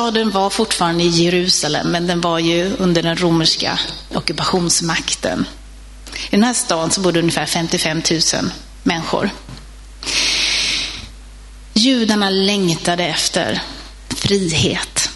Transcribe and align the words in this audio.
Staden 0.00 0.30
var 0.30 0.50
fortfarande 0.50 1.04
i 1.04 1.08
Jerusalem, 1.08 1.90
men 1.90 2.06
den 2.06 2.20
var 2.20 2.38
ju 2.38 2.76
under 2.76 3.02
den 3.02 3.16
romerska 3.16 3.78
ockupationsmakten. 4.14 5.46
I 6.14 6.30
den 6.30 6.42
här 6.42 6.54
staden 6.54 6.90
så 6.90 7.00
bodde 7.00 7.20
ungefär 7.20 7.46
55 7.46 8.02
000 8.10 8.20
människor. 8.82 9.30
Judarna 11.74 12.30
längtade 12.30 13.04
efter 13.04 13.62
frihet. 14.08 15.10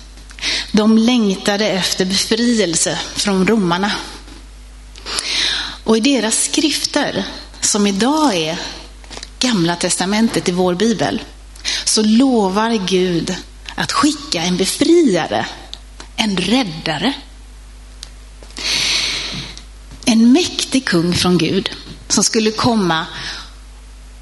De 0.72 0.98
längtade 0.98 1.68
efter 1.68 2.04
befrielse 2.04 2.98
från 3.14 3.46
romarna. 3.46 3.92
Och 5.84 5.96
i 5.96 6.00
deras 6.00 6.44
skrifter, 6.44 7.24
som 7.60 7.86
idag 7.86 8.34
är 8.34 8.58
Gamla 9.38 9.76
testamentet 9.76 10.48
i 10.48 10.52
vår 10.52 10.74
bibel, 10.74 11.22
så 11.84 12.02
lovar 12.02 12.70
Gud 12.86 13.36
att 13.74 13.92
skicka 13.92 14.42
en 14.42 14.56
befriare, 14.56 15.46
en 16.16 16.36
räddare. 16.36 17.12
En 20.04 20.32
mäktig 20.32 20.84
kung 20.84 21.14
från 21.14 21.38
Gud 21.38 21.70
som 22.08 22.24
skulle 22.24 22.50
komma 22.50 23.06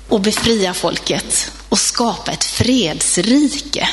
och 0.08 0.20
befria 0.20 0.74
folket 0.74 1.52
och 1.68 1.78
skapa 1.78 2.32
ett 2.32 2.44
fredsrike. 2.44 3.88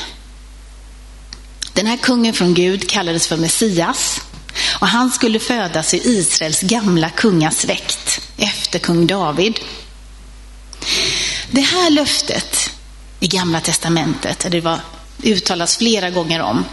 Den 1.73 1.87
här 1.87 1.97
kungen 1.97 2.33
från 2.33 2.53
Gud 2.53 2.89
kallades 2.89 3.27
för 3.27 3.37
Messias 3.37 4.21
och 4.79 4.87
han 4.87 5.11
skulle 5.11 5.39
födas 5.39 5.93
i 5.93 5.97
Israels 5.97 6.61
gamla 6.61 7.09
kungasläkt 7.09 8.21
efter 8.37 8.79
kung 8.79 9.07
David. 9.07 9.59
Det 11.51 11.61
här 11.61 11.89
löftet 11.89 12.71
i 13.19 13.27
Gamla 13.27 13.61
Testamentet, 13.61 14.45
det 14.51 14.61
var 14.61 14.79
uttalas 15.23 15.77
flera 15.77 16.09
gånger 16.09 16.41
om. 16.41 16.65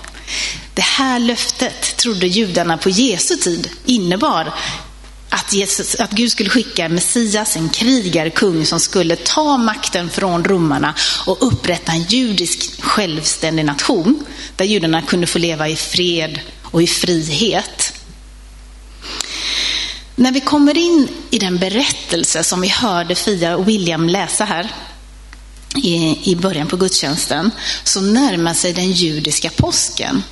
Det 0.74 0.82
här 0.82 1.18
löftet 1.18 1.96
trodde 1.96 2.27
judarna 2.27 2.78
på 2.78 2.91
Jesu 2.91 3.37
tid 3.37 3.70
innebar 3.84 4.54
att, 5.29 5.52
Jesus, 5.52 5.95
att 5.95 6.10
Gud 6.10 6.32
skulle 6.32 6.51
skicka 6.51 6.85
en 6.85 6.95
Messias, 6.95 7.57
en 7.57 7.68
krigarkung 7.68 8.66
som 8.66 8.80
skulle 8.80 9.16
ta 9.16 9.57
makten 9.57 10.10
från 10.10 10.45
romarna 10.45 10.95
och 11.26 11.46
upprätta 11.46 11.93
en 11.93 12.02
judisk 12.02 12.82
självständig 12.82 13.65
nation 13.65 14.24
där 14.57 14.65
judarna 14.65 15.02
kunde 15.02 15.26
få 15.26 15.38
leva 15.38 15.68
i 15.68 15.76
fred 15.76 16.40
och 16.63 16.82
i 16.82 16.87
frihet. 16.87 17.92
När 20.15 20.32
vi 20.32 20.40
kommer 20.40 20.79
in 20.79 21.09
i 21.30 21.38
den 21.38 21.59
berättelse 21.59 22.45
som 22.45 22.60
vi 22.60 22.68
hörde 22.68 23.15
Fia 23.15 23.57
och 23.57 23.68
William 23.68 24.09
läsa 24.09 24.45
här 24.45 24.73
i, 25.79 26.19
i 26.23 26.37
början 26.37 26.66
på 26.66 26.77
gudstjänsten 26.77 27.51
så 27.85 28.01
närmar 28.01 28.55
sig 28.55 28.73
den 28.73 28.93
judiska 28.93 29.51
påsken. 29.51 30.23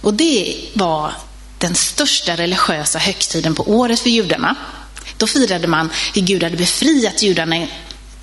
Och 0.00 0.14
det 0.14 0.54
var 0.74 1.12
den 1.58 1.74
största 1.74 2.36
religiösa 2.36 2.98
högtiden 2.98 3.54
på 3.54 3.70
året 3.70 4.00
för 4.00 4.10
judarna. 4.10 4.56
Då 5.16 5.26
firade 5.26 5.66
man 5.66 5.90
hur 6.14 6.22
Gud 6.22 6.42
hade 6.42 6.56
befriat 6.56 7.22
judarna 7.22 7.66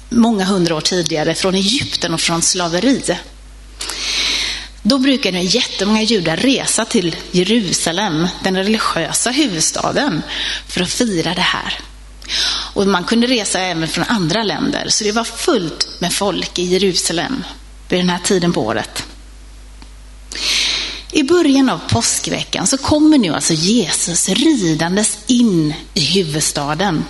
många 0.09 0.45
hundra 0.45 0.75
år 0.75 0.81
tidigare 0.81 1.35
från 1.35 1.55
Egypten 1.55 2.13
och 2.13 2.21
från 2.21 2.41
slaveri. 2.41 3.01
Då 4.83 4.97
brukade 4.97 5.39
jättemånga 5.39 6.01
judar 6.01 6.37
resa 6.37 6.85
till 6.85 7.15
Jerusalem, 7.31 8.27
den 8.43 8.57
religiösa 8.57 9.31
huvudstaden, 9.31 10.21
för 10.67 10.81
att 10.81 10.89
fira 10.89 11.33
det 11.33 11.41
här. 11.41 11.79
Och 12.75 12.87
man 12.87 13.03
kunde 13.03 13.27
resa 13.27 13.59
även 13.59 13.87
från 13.87 14.05
andra 14.07 14.43
länder, 14.43 14.85
så 14.89 15.03
det 15.03 15.11
var 15.11 15.23
fullt 15.23 15.87
med 15.99 16.13
folk 16.13 16.59
i 16.59 16.63
Jerusalem 16.63 17.43
vid 17.89 17.99
den 17.99 18.09
här 18.09 18.19
tiden 18.19 18.53
på 18.53 18.61
året. 18.61 19.03
I 21.11 21.23
början 21.23 21.69
av 21.69 21.81
påskveckan 21.89 22.67
så 22.67 22.77
kommer 22.77 23.17
nu 23.17 23.33
alltså 23.33 23.53
Jesus 23.53 24.29
ridandes 24.29 25.17
in 25.27 25.73
i 25.93 26.05
huvudstaden. 26.05 27.03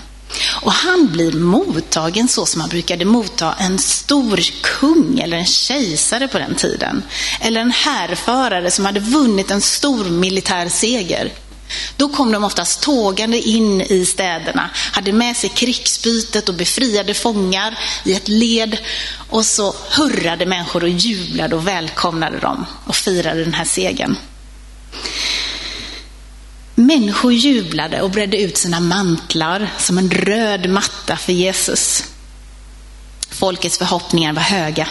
Och 0.61 0.71
han 0.71 1.07
blir 1.07 1.31
mottagen 1.31 2.27
så 2.27 2.45
som 2.45 2.59
man 2.59 2.69
brukade 2.69 3.05
motta 3.05 3.53
en 3.53 3.79
stor 3.79 4.39
kung 4.61 5.19
eller 5.19 5.37
en 5.37 5.45
kejsare 5.45 6.27
på 6.27 6.39
den 6.39 6.55
tiden. 6.55 7.03
Eller 7.41 7.61
en 7.61 7.71
härförare 7.71 8.71
som 8.71 8.85
hade 8.85 8.99
vunnit 8.99 9.51
en 9.51 9.61
stor 9.61 10.05
militär 10.05 10.69
seger. 10.69 11.31
Då 11.97 12.09
kom 12.09 12.31
de 12.31 12.43
oftast 12.43 12.81
tågande 12.81 13.39
in 13.39 13.81
i 13.81 14.05
städerna, 14.05 14.69
hade 14.91 15.13
med 15.13 15.37
sig 15.37 15.49
krigsbytet 15.49 16.49
och 16.49 16.55
befriade 16.55 17.13
fångar 17.13 17.79
i 18.03 18.13
ett 18.13 18.27
led 18.27 18.77
och 19.29 19.45
så 19.45 19.75
hurrade 19.89 20.45
människor 20.45 20.83
och 20.83 20.89
jublade 20.89 21.55
och 21.55 21.67
välkomnade 21.67 22.39
dem 22.39 22.65
och 22.85 22.95
firade 22.95 23.43
den 23.43 23.53
här 23.53 23.65
segern. 23.65 24.17
Människor 26.75 27.33
jublade 27.33 28.01
och 28.01 28.11
bredde 28.11 28.41
ut 28.41 28.57
sina 28.57 28.79
mantlar 28.79 29.73
som 29.77 29.97
en 29.97 30.11
röd 30.11 30.69
matta 30.69 31.17
för 31.17 31.33
Jesus. 31.33 32.03
Folkets 33.29 33.77
förhoppningar 33.77 34.33
var 34.33 34.41
höga. 34.41 34.87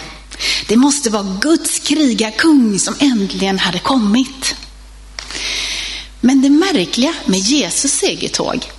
Det 0.68 0.76
måste 0.76 1.10
vara 1.10 1.38
Guds 1.40 1.78
krigarkung 1.78 2.78
som 2.78 2.94
äntligen 3.00 3.58
hade 3.58 3.78
kommit. 3.78 4.56
Men 6.24 6.42
det 6.42 6.50
märkliga 6.50 7.14
med 7.24 7.38
Jesus 7.38 7.92
segertåg, 7.92 8.70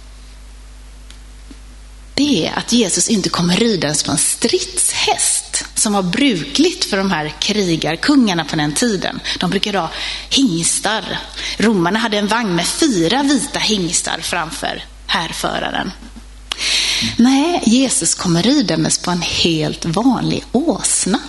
det 2.13 2.47
är 2.47 2.57
att 2.57 2.73
Jesus 2.73 3.09
inte 3.09 3.29
kommer 3.29 3.55
ridandes 3.55 4.03
på 4.03 4.11
en 4.11 4.17
stridshäst 4.17 5.65
som 5.75 5.93
var 5.93 6.01
brukligt 6.01 6.85
för 6.85 6.97
de 6.97 7.11
här 7.11 7.33
krigarkungarna 7.39 8.45
på 8.45 8.55
den 8.55 8.73
tiden. 8.73 9.19
De 9.39 9.49
brukade 9.49 9.79
ha 9.79 9.89
hingstar. 10.29 11.19
Romarna 11.57 11.99
hade 11.99 12.17
en 12.17 12.27
vagn 12.27 12.55
med 12.55 12.67
fyra 12.67 13.23
vita 13.23 13.59
hingstar 13.59 14.19
framför 14.21 14.83
härföraren. 15.07 15.91
Nej, 17.17 17.61
Jesus 17.65 18.15
kommer 18.15 18.43
ridandes 18.43 18.97
på 18.97 19.11
en 19.11 19.21
helt 19.21 19.85
vanlig 19.85 20.43
åsna. 20.51 21.19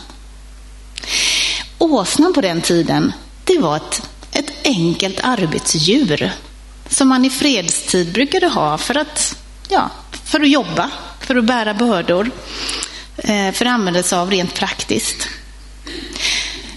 Åsnan 1.78 2.32
på 2.32 2.40
den 2.40 2.60
tiden, 2.60 3.12
det 3.44 3.58
var 3.58 3.76
ett 3.76 4.02
ett 4.36 4.52
enkelt 4.64 5.20
arbetsdjur 5.22 6.32
som 6.88 7.08
man 7.08 7.24
i 7.24 7.30
fredstid 7.30 8.12
brukade 8.12 8.48
ha 8.48 8.78
för 8.78 8.96
att, 8.96 9.36
ja, 9.68 9.90
för 10.24 10.40
att 10.40 10.48
jobba, 10.48 10.90
för 11.20 11.36
att 11.36 11.44
bära 11.44 11.74
bördor, 11.74 12.30
eh, 13.16 13.52
för 13.52 13.66
att 13.66 13.72
använda 13.72 14.02
sig 14.02 14.18
av 14.18 14.30
rent 14.30 14.54
praktiskt. 14.54 15.28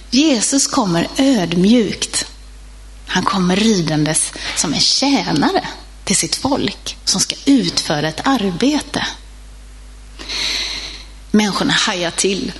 Jesus 0.09 0.68
kommer 0.68 1.08
ödmjukt. 1.18 2.25
Han 3.08 3.24
kommer 3.24 3.56
ridandes 3.56 4.34
som 4.56 4.74
en 4.74 4.80
tjänare 4.80 5.68
till 6.03 6.16
sitt 6.16 6.36
folk 6.36 6.97
som 7.06 7.22
ska 7.22 7.36
utföra 7.46 8.08
ett 8.08 8.28
arbete. 8.28 9.08
Människorna 11.31 11.74
hajar 11.74 12.12
till 12.12 12.52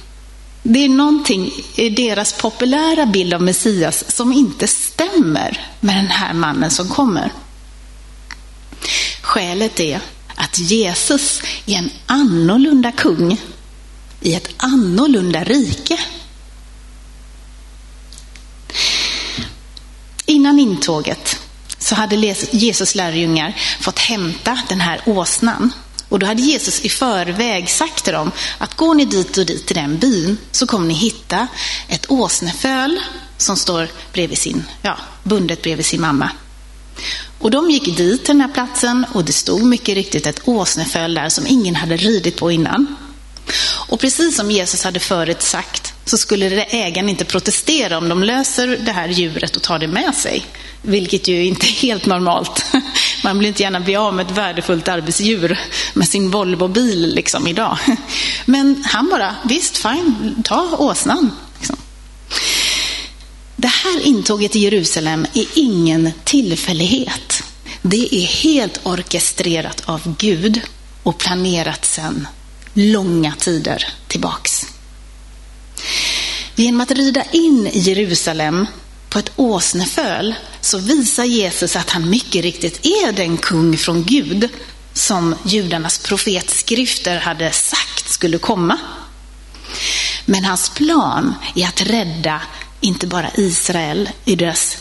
det 0.64 0.86
är 0.86 0.90
någonting 0.90 1.52
i 1.76 1.90
deras 1.90 2.34
populära 2.34 3.06
bild 3.06 3.34
av 3.34 3.42
Messias 3.42 4.16
som 4.16 4.34
inte 4.34 4.68
stämmer 4.68 5.68
med 5.80 5.96
den 5.96 6.08
här 6.08 6.34
mannen 6.34 6.72
som 6.72 6.90
kommer. 6.90 7.32
Skälet 9.22 9.80
är 9.80 10.00
att 10.36 10.60
Jesus 10.60 11.42
är 11.66 11.78
en 11.78 11.90
annorlunda 12.06 12.92
kung 12.92 13.38
i 14.22 14.36
ett 14.36 14.50
annorlunda 14.58 15.44
rike. 15.44 16.00
Innan 20.26 20.60
intåget 20.60 21.40
så 21.78 21.96
hade 21.96 22.16
Jesus 22.52 22.96
lärjungar 22.96 23.56
fått 23.80 24.00
hämta 24.00 24.60
den 24.70 24.82
här 24.82 25.02
åsnan 25.06 25.72
och 26.10 26.20
då 26.20 26.26
hade 26.26 26.42
Jesus 26.42 26.82
i 26.82 26.90
förväg 26.90 27.70
sagt 27.70 28.04
till 28.04 28.14
dem 28.14 28.32
att 28.58 28.76
går 28.76 28.94
ni 28.94 29.06
dit 29.06 29.38
och 29.38 29.46
dit 29.46 29.66
till 29.66 29.76
den 29.76 29.98
byn 29.98 30.38
så 30.52 30.68
kommer 30.68 30.88
ni 30.88 30.94
hitta 30.94 31.48
ett 31.88 32.06
åsneföl 32.12 33.00
som 33.38 33.58
står 33.58 33.88
bredvid 34.14 34.38
sin, 34.38 34.64
ja, 34.82 34.98
bundet 35.24 35.62
bredvid 35.62 35.86
sin 35.86 36.02
mamma. 36.02 36.32
Och 37.40 37.52
de 37.52 37.72
gick 37.72 37.98
dit 37.98 38.26
till 38.26 38.34
den 38.38 38.42
här 38.42 38.54
platsen 38.54 39.06
och 39.14 39.26
det 39.26 39.34
stod 39.34 39.64
mycket 39.64 39.96
riktigt 39.96 40.26
ett 40.26 40.42
åsneföl 40.48 41.14
där 41.14 41.30
som 41.30 41.48
ingen 41.48 41.76
hade 41.76 41.98
ridit 41.98 42.38
på 42.38 42.52
innan. 42.52 42.96
Och 43.88 44.00
precis 44.00 44.36
som 44.36 44.52
Jesus 44.52 44.84
hade 44.84 45.00
förut 45.00 45.42
sagt 45.42 45.94
så 46.10 46.18
skulle 46.18 46.64
ägaren 46.64 47.10
inte 47.10 47.26
protestera 47.26 47.98
om 47.98 48.10
de 48.10 48.24
löser 48.24 48.68
det 48.68 48.92
här 48.92 49.08
djuret 49.08 49.56
och 49.56 49.62
tar 49.64 49.80
det 49.80 49.88
med 49.88 50.16
sig. 50.16 50.46
Vilket 50.82 51.28
ju 51.28 51.46
inte 51.46 51.68
är 51.68 51.82
helt 51.82 52.06
normalt. 52.06 52.66
Man 53.24 53.40
vill 53.40 53.48
inte 53.48 53.64
gärna 53.64 53.80
bli 53.80 53.96
av 53.96 54.14
med 54.14 54.26
ett 54.26 54.38
värdefullt 54.38 54.88
arbetsdjur 54.88 55.60
med 55.94 56.08
sin 56.08 56.32
Volvo-bil 56.32 57.16
liksom 57.16 57.48
idag. 57.48 57.78
Men 58.46 58.84
han 58.88 59.10
bara, 59.10 59.36
visst, 59.46 59.78
fine, 59.78 60.36
ta 60.44 60.78
åsnan. 60.78 61.32
Liksom. 61.58 61.78
Det 63.56 63.68
här 63.68 64.02
intåget 64.02 64.56
i 64.56 64.60
Jerusalem 64.60 65.28
är 65.34 65.46
ingen 65.56 66.12
tillfällighet. 66.24 67.44
Det 67.82 68.16
är 68.16 68.26
helt 68.26 68.80
orkestrerat 68.84 69.84
av 69.86 70.16
Gud 70.18 70.62
och 71.04 71.18
planerat 71.18 71.86
sedan 71.86 72.28
långa 72.74 73.34
tider 73.40 73.88
tillbaks. 74.08 74.69
Genom 76.60 76.82
att 76.82 76.92
rida 76.92 77.24
in 77.32 77.68
i 77.68 77.80
Jerusalem 77.80 78.68
på 79.10 79.20
ett 79.20 79.32
åsneföl 79.36 80.36
så 80.62 80.78
visar 80.78 81.24
Jesus 81.24 81.76
att 81.76 81.90
han 81.90 82.10
mycket 82.10 82.42
riktigt 82.42 82.86
är 82.86 83.12
den 83.12 83.38
kung 83.38 83.78
från 83.78 84.04
Gud 84.04 84.50
som 84.94 85.36
judarnas 85.46 86.00
profetskrifter 86.00 87.20
hade 87.20 87.52
sagt 87.52 88.10
skulle 88.10 88.38
komma. 88.38 88.78
Men 90.26 90.46
hans 90.46 90.70
plan 90.70 91.36
är 91.56 91.68
att 91.68 91.82
rädda 91.82 92.42
inte 92.80 93.08
bara 93.08 93.32
Israel 93.36 94.10
i 94.26 94.36
deras 94.36 94.78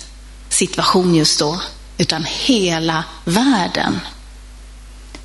situation 0.48 1.14
just 1.14 1.38
då, 1.38 1.60
utan 1.98 2.24
hela 2.24 3.04
världen. 3.24 4.00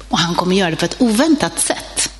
Och 0.09 0.19
han 0.19 0.35
kommer 0.35 0.55
göra 0.55 0.69
det 0.69 0.75
på 0.75 0.85
ett 0.85 1.01
oväntat 1.01 1.59
sätt. 1.59 2.12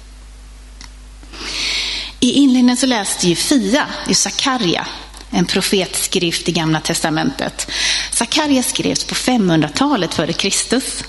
I 2.24 2.32
inledningen 2.32 2.78
så 2.78 2.86
läste 2.86 3.28
ju 3.28 3.36
Fia 3.36 3.88
i 4.08 4.14
Sakarja, 4.14 4.88
en 5.30 5.46
profetskrift 5.46 6.50
i 6.50 6.52
Gamla 6.52 6.80
Testamentet. 6.80 7.68
Sakarja 8.12 8.64
skrevs 8.64 9.04
på 9.04 9.16
500-talet 9.16 10.14
före 10.14 10.34
Kristus. 10.34 11.04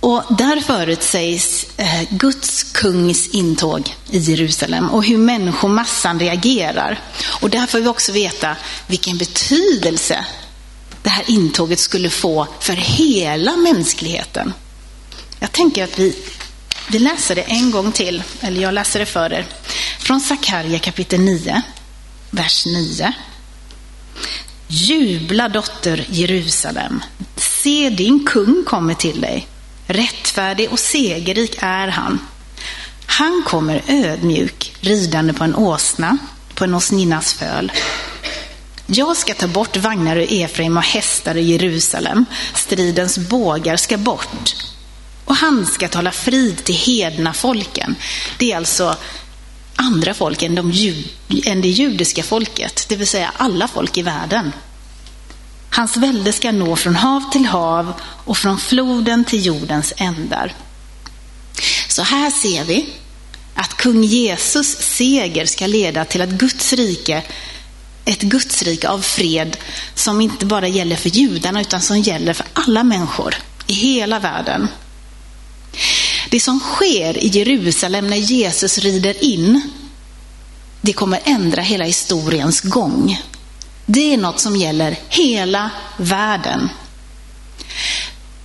Och 0.00 0.22
där 0.28 0.60
förutsägs 0.60 1.66
eh, 1.76 2.02
Guds 2.10 2.62
kungs 2.62 3.28
intåg 3.28 3.94
i 4.10 4.18
Jerusalem 4.18 4.90
och 4.90 5.04
hur 5.04 5.18
människomassan 5.18 6.20
reagerar. 6.20 7.00
Och 7.40 7.50
där 7.50 7.66
får 7.66 7.78
vi 7.78 7.88
också 7.88 8.12
veta 8.12 8.56
vilken 8.86 9.18
betydelse 9.18 10.24
det 11.02 11.10
här 11.10 11.24
intåget 11.30 11.78
skulle 11.78 12.10
få 12.10 12.46
för 12.60 12.72
hela 12.72 13.56
mänskligheten. 13.56 14.52
Jag 15.38 15.52
tänker 15.52 15.84
att 15.84 15.98
vi, 15.98 16.16
vi 16.88 16.98
läser 16.98 17.34
det 17.34 17.42
en 17.42 17.70
gång 17.70 17.92
till, 17.92 18.22
eller 18.40 18.62
jag 18.62 18.74
läser 18.74 19.00
det 19.00 19.06
för 19.06 19.32
er. 19.32 19.46
Från 19.98 20.20
Sakarja 20.20 20.78
kapitel 20.78 21.20
9, 21.20 21.62
vers 22.30 22.66
9. 22.66 23.12
Jubla 24.68 25.48
dotter 25.48 26.06
Jerusalem, 26.08 27.02
se 27.36 27.90
din 27.90 28.26
kung 28.26 28.64
kommer 28.66 28.94
till 28.94 29.20
dig. 29.20 29.46
Rättfärdig 29.86 30.72
och 30.72 30.78
segerrik 30.78 31.54
är 31.58 31.88
han. 31.88 32.18
Han 33.06 33.42
kommer 33.46 33.82
ödmjuk, 33.86 34.74
ridande 34.80 35.32
på 35.32 35.44
en 35.44 35.54
åsna, 35.54 36.18
på 36.54 36.64
en 36.64 36.74
åsninnas 36.74 37.32
föl. 37.32 37.72
Jag 38.86 39.16
ska 39.16 39.34
ta 39.34 39.46
bort 39.46 39.76
vagnar 39.76 40.16
ur 40.16 40.32
Efraim 40.32 40.76
och 40.76 40.82
hästar 40.82 41.36
ur 41.36 41.40
Jerusalem. 41.40 42.24
Stridens 42.54 43.18
bågar 43.18 43.76
ska 43.76 43.96
bort. 43.96 44.54
Och 45.32 45.38
han 45.38 45.66
ska 45.66 45.88
tala 45.88 46.12
frid 46.12 46.64
till 46.64 46.74
hedna 46.74 47.32
folken. 47.32 47.96
Det 48.38 48.52
är 48.52 48.56
alltså 48.56 48.96
andra 49.76 50.14
folk 50.14 50.42
än, 50.42 50.54
de, 50.54 50.72
än 51.44 51.60
det 51.60 51.68
judiska 51.68 52.22
folket, 52.22 52.84
det 52.88 52.96
vill 52.96 53.06
säga 53.06 53.32
alla 53.36 53.68
folk 53.68 53.96
i 53.96 54.02
världen. 54.02 54.52
Hans 55.70 55.96
välde 55.96 56.32
ska 56.32 56.52
nå 56.52 56.76
från 56.76 56.96
hav 56.96 57.30
till 57.30 57.46
hav 57.46 57.92
och 58.24 58.38
från 58.38 58.58
floden 58.58 59.24
till 59.24 59.46
jordens 59.46 59.92
ändar. 59.96 60.54
Så 61.88 62.02
här 62.02 62.30
ser 62.30 62.64
vi 62.64 62.86
att 63.54 63.76
kung 63.76 64.04
Jesus 64.04 64.76
seger 64.80 65.46
ska 65.46 65.66
leda 65.66 66.04
till 66.04 66.22
att 66.22 66.30
Guds 66.30 66.72
rike, 66.72 67.22
ett 68.04 68.22
Guds 68.22 68.62
rike 68.62 68.88
av 68.88 69.00
fred 69.00 69.56
som 69.94 70.20
inte 70.20 70.46
bara 70.46 70.68
gäller 70.68 70.96
för 70.96 71.08
judarna 71.08 71.60
utan 71.60 71.80
som 71.80 71.98
gäller 71.98 72.32
för 72.32 72.46
alla 72.52 72.84
människor 72.84 73.34
i 73.66 73.72
hela 73.72 74.18
världen. 74.18 74.68
Det 76.30 76.40
som 76.40 76.60
sker 76.60 77.18
i 77.18 77.26
Jerusalem 77.26 78.06
när 78.06 78.16
Jesus 78.16 78.78
rider 78.78 79.24
in, 79.24 79.62
det 80.80 80.92
kommer 80.92 81.20
ändra 81.24 81.62
hela 81.62 81.84
historiens 81.84 82.60
gång. 82.60 83.20
Det 83.86 84.14
är 84.14 84.16
något 84.16 84.40
som 84.40 84.56
gäller 84.56 84.98
hela 85.08 85.70
världen. 85.96 86.68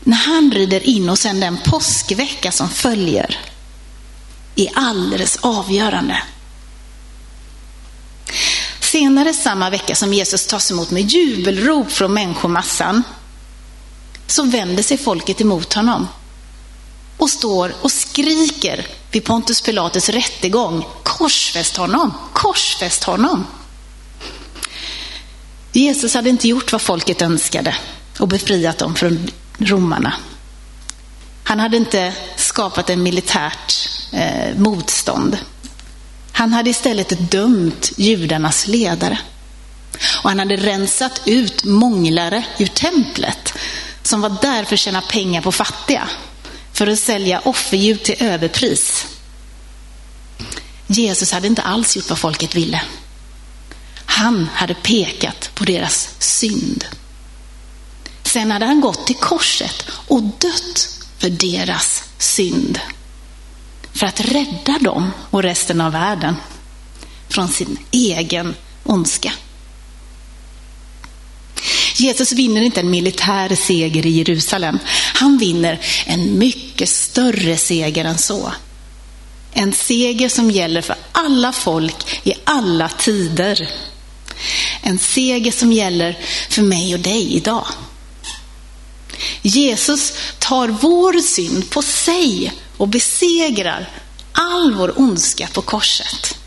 När 0.04 0.18
han 0.18 0.52
rider 0.52 0.88
in 0.88 1.10
och 1.10 1.20
sen 1.20 1.40
den 1.40 1.58
påskvecka 1.66 2.52
som 2.52 2.70
följer 2.70 3.40
är 4.56 4.70
alldeles 4.76 5.38
avgörande. 5.42 6.22
Senare 8.80 9.34
samma 9.34 9.70
vecka 9.70 9.96
som 9.96 10.14
Jesus 10.14 10.48
tas 10.48 10.72
emot 10.72 10.92
med 10.92 11.12
jubelrop 11.12 11.92
från 11.92 12.14
människomassan 12.14 13.04
så 14.28 14.44
vänder 14.44 14.84
sig 14.84 14.98
folket 14.98 15.42
emot 15.42 15.74
honom 15.74 16.08
och 17.18 17.30
står 17.30 17.74
och 17.82 17.92
skriker 17.92 18.88
vid 19.12 19.24
Pontus 19.24 19.62
Pilatus 19.62 20.10
rättegång. 20.10 20.86
Korsfäst 21.04 21.78
honom! 21.78 22.14
Korsfäst 22.34 23.04
honom! 23.04 23.46
Jesus 25.72 26.14
hade 26.14 26.30
inte 26.30 26.48
gjort 26.48 26.72
vad 26.72 26.82
folket 26.82 27.22
önskade 27.22 27.76
och 28.20 28.28
befriat 28.28 28.78
dem 28.78 28.96
från 28.96 29.28
romarna. 29.58 30.14
Han 31.44 31.60
hade 31.60 31.78
inte 31.78 32.14
skapat 32.36 32.90
en 32.90 33.04
militärt 33.04 33.90
eh, 34.12 34.58
motstånd. 34.58 35.38
Han 36.32 36.54
hade 36.54 36.70
istället 36.70 37.32
dömt 37.32 37.92
judarnas 37.98 38.68
ledare. 38.68 39.20
Och 40.24 40.30
han 40.30 40.40
hade 40.40 40.56
rensat 40.56 41.22
ut 41.26 41.64
månglare 41.64 42.46
ur 42.58 42.68
templet 42.68 43.54
som 44.04 44.22
var 44.22 44.30
där 44.42 44.64
för 44.64 44.74
att 44.74 44.80
tjäna 44.80 45.02
pengar 45.02 45.42
på 45.42 45.52
fattiga, 45.52 46.10
för 46.78 46.88
att 46.88 47.00
sälja 47.00 47.40
offerdjur 47.40 47.96
till 47.96 48.16
överpris. 48.20 49.06
Jesus 50.88 51.32
hade 51.32 51.48
inte 51.48 51.62
alls 51.62 51.96
gjort 51.98 52.10
vad 52.10 52.20
folket 52.20 52.56
ville. 52.56 52.82
Han 54.06 54.50
hade 54.54 54.74
pekat 54.74 55.52
på 55.56 55.64
deras 55.64 56.10
synd. 56.20 56.86
Sen 58.24 58.52
hade 58.52 58.66
han 58.66 58.82
gått 58.82 59.08
till 59.08 59.16
korset 59.16 59.86
och 60.08 60.24
dött 60.24 61.00
för 61.18 61.30
deras 61.30 62.04
synd. 62.18 62.80
För 63.94 64.06
att 64.08 64.20
rädda 64.20 64.80
dem 64.82 65.12
och 65.30 65.44
resten 65.44 65.82
av 65.82 65.92
världen 65.92 66.36
från 67.30 67.48
sin 67.48 67.78
egen 67.92 68.56
ondska. 68.84 69.34
Jesus 72.00 72.32
vinner 72.32 72.62
inte 72.62 72.80
en 72.80 72.90
militär 72.90 73.56
seger 73.56 74.06
i 74.06 74.10
Jerusalem. 74.10 74.80
Han 75.14 75.38
vinner 75.38 75.80
en 76.06 76.38
mycket 76.38 76.90
större 76.90 77.58
seger 77.58 78.06
än 78.06 78.18
så. 78.18 78.52
En 79.54 79.74
seger 79.74 80.30
som 80.30 80.52
gäller 80.52 80.82
för 80.82 80.96
alla 81.12 81.52
folk 81.52 82.20
i 82.24 82.34
alla 82.44 82.90
tider. 82.90 83.70
En 84.82 85.00
seger 85.00 85.52
som 85.52 85.74
gäller 85.74 86.20
för 86.50 86.62
mig 86.62 86.94
och 86.94 87.00
dig 87.00 87.36
idag. 87.36 87.68
Jesus 89.42 90.14
tar 90.40 90.68
vår 90.68 91.22
synd 91.22 91.70
på 91.70 91.82
sig 91.82 92.54
och 92.78 92.88
besegrar 92.88 93.90
all 94.32 94.74
vår 94.74 95.00
ondska 95.00 95.48
på 95.48 95.62
korset. 95.62 96.38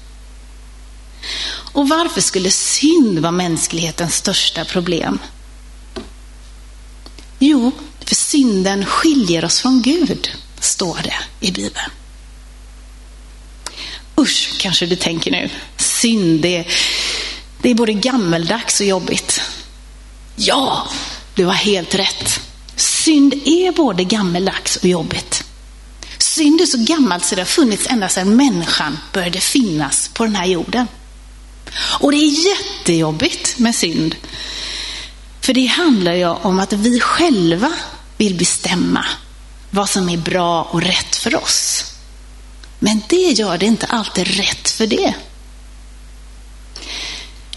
Och 1.72 1.88
varför 1.88 2.20
skulle 2.20 2.50
synd 2.50 3.18
vara 3.18 3.32
mänsklighetens 3.32 4.16
största 4.16 4.64
problem? 4.64 5.18
För 8.10 8.14
synden 8.14 8.86
skiljer 8.86 9.44
oss 9.44 9.60
från 9.60 9.82
Gud, 9.82 10.30
står 10.60 10.98
det 11.04 11.46
i 11.46 11.50
Bibeln. 11.50 11.90
Usch, 14.16 14.50
kanske 14.60 14.86
du 14.86 14.96
tänker 14.96 15.30
nu. 15.30 15.50
Synd, 15.76 16.40
det, 16.40 16.64
det 17.62 17.70
är 17.70 17.74
både 17.74 17.92
gammeldags 17.92 18.80
och 18.80 18.86
jobbigt. 18.86 19.40
Ja, 20.36 20.88
du 21.34 21.44
har 21.44 21.52
helt 21.52 21.94
rätt. 21.94 22.40
Synd 22.76 23.34
är 23.34 23.72
både 23.72 24.04
gammeldags 24.04 24.76
och 24.76 24.84
jobbigt. 24.84 25.44
Synd 26.18 26.60
är 26.60 26.66
så 26.66 26.78
gammalt 26.78 27.24
så 27.24 27.34
det 27.34 27.40
har 27.40 27.46
funnits 27.46 27.86
ända 27.86 28.08
sedan 28.08 28.36
människan 28.36 28.98
började 29.12 29.40
finnas 29.40 30.10
på 30.14 30.24
den 30.24 30.36
här 30.36 30.46
jorden. 30.46 30.86
Och 31.74 32.12
det 32.12 32.18
är 32.18 32.48
jättejobbigt 32.48 33.58
med 33.58 33.74
synd. 33.74 34.16
För 35.40 35.52
det 35.54 35.66
handlar 35.66 36.14
ju 36.14 36.26
om 36.26 36.60
att 36.60 36.72
vi 36.72 37.00
själva 37.00 37.72
vill 38.20 38.34
bestämma 38.34 39.04
vad 39.70 39.88
som 39.88 40.08
är 40.08 40.16
bra 40.16 40.62
och 40.62 40.82
rätt 40.82 41.16
för 41.16 41.34
oss. 41.34 41.84
Men 42.78 43.02
det 43.08 43.16
gör 43.16 43.58
det 43.58 43.66
inte 43.66 43.86
alltid 43.86 44.26
rätt 44.26 44.70
för 44.70 44.86
det. 44.86 45.14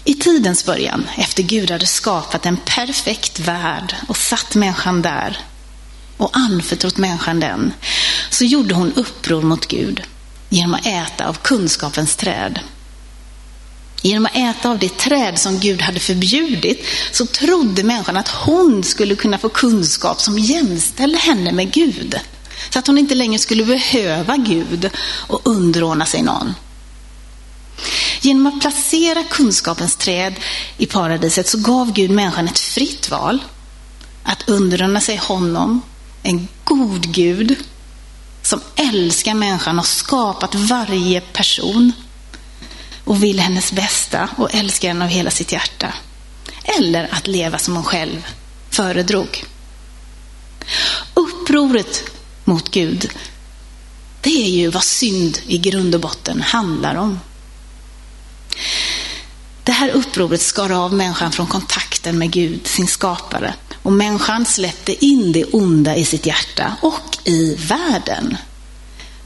I 0.04 0.14
tidens 0.14 0.64
början, 0.64 1.08
efter 1.16 1.42
Gud 1.42 1.70
hade 1.70 1.86
skapat 1.86 2.46
en 2.46 2.56
perfekt 2.56 3.38
värld 3.40 3.96
och 4.08 4.16
satt 4.16 4.54
människan 4.54 5.02
där 5.02 5.38
och 6.16 6.36
anförtrott 6.36 6.96
människan 6.96 7.40
den, 7.40 7.72
så 8.30 8.44
gjorde 8.44 8.74
hon 8.74 8.92
uppror 8.92 9.42
mot 9.42 9.66
Gud 9.66 10.02
genom 10.48 10.74
att 10.74 10.86
äta 10.86 11.28
av 11.28 11.34
kunskapens 11.34 12.16
träd. 12.16 12.60
Genom 14.06 14.26
att 14.26 14.36
äta 14.36 14.70
av 14.70 14.78
det 14.78 14.96
träd 14.96 15.38
som 15.38 15.58
Gud 15.58 15.82
hade 15.82 16.00
förbjudit 16.00 16.86
så 17.12 17.26
trodde 17.26 17.82
människan 17.82 18.16
att 18.16 18.28
hon 18.28 18.82
skulle 18.82 19.14
kunna 19.14 19.38
få 19.38 19.48
kunskap 19.48 20.20
som 20.20 20.38
jämställde 20.38 21.18
henne 21.18 21.52
med 21.52 21.72
Gud. 21.72 22.20
Så 22.70 22.78
att 22.78 22.86
hon 22.86 22.98
inte 22.98 23.14
längre 23.14 23.38
skulle 23.38 23.64
behöva 23.64 24.36
Gud 24.36 24.90
och 25.26 25.40
underordna 25.44 26.06
sig 26.06 26.22
någon. 26.22 26.54
Genom 28.20 28.46
att 28.46 28.60
placera 28.60 29.24
kunskapens 29.24 29.96
träd 29.96 30.34
i 30.76 30.86
paradiset 30.86 31.48
så 31.48 31.58
gav 31.58 31.92
Gud 31.92 32.10
människan 32.10 32.48
ett 32.48 32.58
fritt 32.58 33.10
val 33.10 33.38
att 34.22 34.48
underordna 34.48 35.00
sig 35.00 35.16
honom, 35.16 35.82
en 36.22 36.48
god 36.64 37.14
Gud 37.14 37.56
som 38.42 38.60
älskar 38.76 39.34
människan 39.34 39.78
och 39.78 39.86
skapat 39.86 40.54
varje 40.54 41.20
person 41.20 41.92
och 43.04 43.22
vill 43.22 43.40
hennes 43.40 43.72
bästa 43.72 44.28
och 44.36 44.54
älskar 44.54 44.88
henne 44.88 45.04
av 45.04 45.10
hela 45.10 45.30
sitt 45.30 45.52
hjärta. 45.52 45.94
Eller 46.78 47.08
att 47.12 47.26
leva 47.26 47.58
som 47.58 47.74
hon 47.74 47.84
själv 47.84 48.26
föredrog. 48.70 49.44
Upproret 51.14 52.02
mot 52.44 52.70
Gud, 52.70 53.10
det 54.20 54.44
är 54.44 54.50
ju 54.50 54.68
vad 54.68 54.84
synd 54.84 55.38
i 55.46 55.58
grund 55.58 55.94
och 55.94 56.00
botten 56.00 56.42
handlar 56.42 56.94
om. 56.94 57.20
Det 59.64 59.72
här 59.72 59.88
upproret 59.90 60.42
skar 60.42 60.70
av 60.70 60.92
människan 60.92 61.32
från 61.32 61.46
kontakten 61.46 62.18
med 62.18 62.30
Gud, 62.30 62.66
sin 62.66 62.86
skapare. 62.86 63.54
Och 63.82 63.92
människan 63.92 64.44
släppte 64.44 65.04
in 65.04 65.32
det 65.32 65.44
onda 65.44 65.96
i 65.96 66.04
sitt 66.04 66.26
hjärta 66.26 66.76
och 66.80 67.18
i 67.24 67.54
världen. 67.54 68.36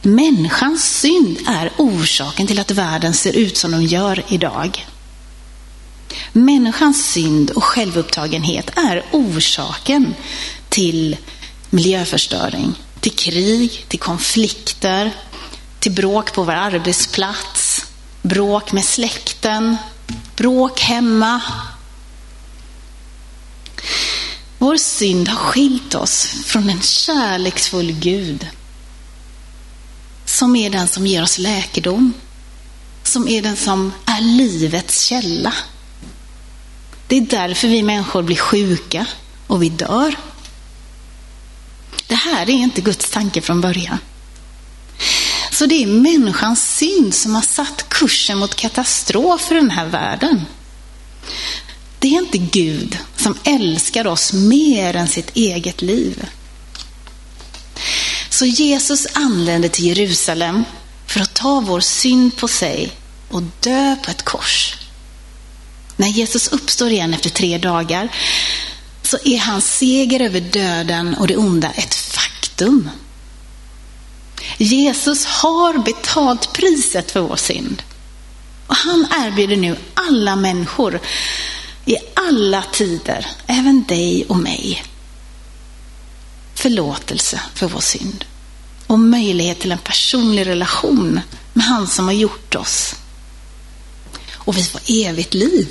Människans 0.02 1.00
synd 1.00 1.38
är 1.46 1.72
orsaken 1.76 2.46
till 2.46 2.58
att 2.58 2.70
världen 2.70 3.14
ser 3.14 3.36
ut 3.36 3.56
som 3.56 3.70
den 3.70 3.86
gör 3.86 4.24
idag. 4.28 4.86
Människans 6.32 7.06
synd 7.06 7.50
och 7.50 7.64
självupptagenhet 7.64 8.78
är 8.78 9.04
orsaken 9.12 10.14
till 10.68 11.16
miljöförstöring, 11.70 12.74
till 13.00 13.12
krig, 13.12 13.84
till 13.88 13.98
konflikter, 13.98 15.12
till 15.78 15.92
bråk 15.92 16.32
på 16.32 16.42
vår 16.42 16.52
arbetsplats, 16.52 17.86
bråk 18.22 18.72
med 18.72 18.84
släkten, 18.84 19.76
bråk 20.36 20.80
hemma. 20.80 21.42
Vår 24.58 24.76
synd 24.76 25.28
har 25.28 25.36
skilt 25.36 25.94
oss 25.94 26.26
från 26.44 26.70
en 26.70 26.82
kärleksfull 26.82 27.92
Gud 27.92 28.46
som 30.38 30.56
är 30.56 30.70
den 30.70 30.88
som 30.88 31.06
ger 31.06 31.22
oss 31.22 31.38
läkedom, 31.38 32.12
som 33.02 33.28
är 33.28 33.42
den 33.42 33.56
som 33.56 33.92
är 34.06 34.20
livets 34.20 35.02
källa. 35.02 35.54
Det 37.06 37.16
är 37.16 37.20
därför 37.20 37.68
vi 37.68 37.82
människor 37.82 38.22
blir 38.22 38.36
sjuka 38.36 39.06
och 39.46 39.62
vi 39.62 39.68
dör. 39.68 40.16
Det 42.06 42.14
här 42.14 42.42
är 42.42 42.54
inte 42.54 42.80
Guds 42.80 43.10
tanke 43.10 43.40
från 43.40 43.60
början. 43.60 43.98
Så 45.52 45.66
det 45.66 45.82
är 45.82 45.86
människans 45.86 46.76
synd 46.76 47.14
som 47.14 47.34
har 47.34 47.42
satt 47.42 47.88
kursen 47.88 48.38
mot 48.38 48.54
katastrof 48.54 49.52
i 49.52 49.54
den 49.54 49.70
här 49.70 49.86
världen. 49.86 50.44
Det 51.98 52.08
är 52.08 52.18
inte 52.18 52.38
Gud 52.38 52.98
som 53.16 53.38
älskar 53.44 54.06
oss 54.06 54.32
mer 54.32 54.96
än 54.96 55.08
sitt 55.08 55.36
eget 55.36 55.82
liv. 55.82 56.26
Så 58.38 58.46
Jesus 58.46 59.06
anlände 59.12 59.68
till 59.68 59.86
Jerusalem 59.86 60.64
för 61.06 61.20
att 61.20 61.34
ta 61.34 61.60
vår 61.60 61.80
synd 61.80 62.36
på 62.36 62.48
sig 62.48 62.92
och 63.28 63.42
dö 63.60 63.96
på 64.04 64.10
ett 64.10 64.22
kors. 64.22 64.74
När 65.96 66.08
Jesus 66.08 66.48
uppstår 66.48 66.90
igen 66.90 67.14
efter 67.14 67.30
tre 67.30 67.58
dagar 67.58 68.08
så 69.02 69.18
är 69.24 69.38
hans 69.38 69.76
seger 69.76 70.20
över 70.20 70.40
döden 70.40 71.14
och 71.14 71.26
det 71.26 71.36
onda 71.36 71.70
ett 71.70 71.94
faktum. 71.94 72.90
Jesus 74.58 75.26
har 75.26 75.78
betalt 75.78 76.52
priset 76.52 77.10
för 77.10 77.20
vår 77.20 77.36
synd. 77.36 77.82
Och 78.66 78.76
han 78.76 79.06
erbjuder 79.26 79.56
nu 79.56 79.76
alla 79.94 80.36
människor 80.36 81.00
i 81.84 81.96
alla 82.14 82.62
tider, 82.72 83.26
även 83.46 83.84
dig 83.84 84.24
och 84.28 84.36
mig, 84.36 84.82
förlåtelse 86.58 87.40
för 87.54 87.68
vår 87.68 87.80
synd 87.80 88.24
och 88.86 88.98
möjlighet 88.98 89.60
till 89.60 89.72
en 89.72 89.78
personlig 89.78 90.46
relation 90.46 91.20
med 91.52 91.64
han 91.64 91.86
som 91.86 92.04
har 92.04 92.12
gjort 92.12 92.54
oss. 92.54 92.94
Och 94.32 94.56
vi 94.56 94.62
får 94.62 94.80
evigt 94.86 95.34
liv. 95.34 95.68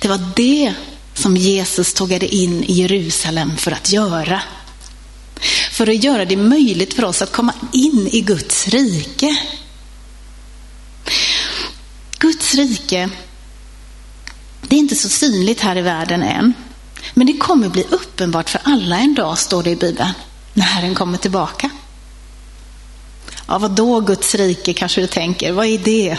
Det 0.00 0.08
var 0.08 0.32
det 0.36 0.74
som 1.14 1.36
Jesus 1.36 1.94
tågade 1.94 2.34
in 2.34 2.64
i 2.64 2.72
Jerusalem 2.72 3.56
för 3.56 3.70
att 3.72 3.92
göra. 3.92 4.42
För 5.70 5.86
att 5.86 6.04
göra 6.04 6.24
det 6.24 6.36
möjligt 6.36 6.94
för 6.94 7.04
oss 7.04 7.22
att 7.22 7.32
komma 7.32 7.54
in 7.72 8.08
i 8.12 8.20
Guds 8.20 8.68
rike. 8.68 9.36
Guds 12.18 12.54
rike, 12.54 13.10
det 14.68 14.76
är 14.76 14.80
inte 14.80 14.96
så 14.96 15.08
synligt 15.08 15.60
här 15.60 15.78
i 15.78 15.82
världen 15.82 16.22
än. 16.22 16.54
Men 17.14 17.26
det 17.26 17.32
kommer 17.32 17.68
bli 17.68 17.86
uppenbart 17.90 18.50
för 18.50 18.60
alla 18.64 18.98
en 18.98 19.14
dag, 19.14 19.38
står 19.38 19.62
det 19.62 19.70
i 19.70 19.76
Bibeln, 19.76 20.12
när 20.54 20.64
Herren 20.64 20.94
kommer 20.94 21.18
tillbaka. 21.18 21.70
Ja, 23.46 23.58
vad 23.58 23.70
då 23.70 24.00
Guds 24.00 24.34
rike 24.34 24.72
kanske 24.72 25.00
du 25.00 25.06
tänker, 25.06 25.52
vad 25.52 25.66
är 25.66 25.78
det? 25.78 26.16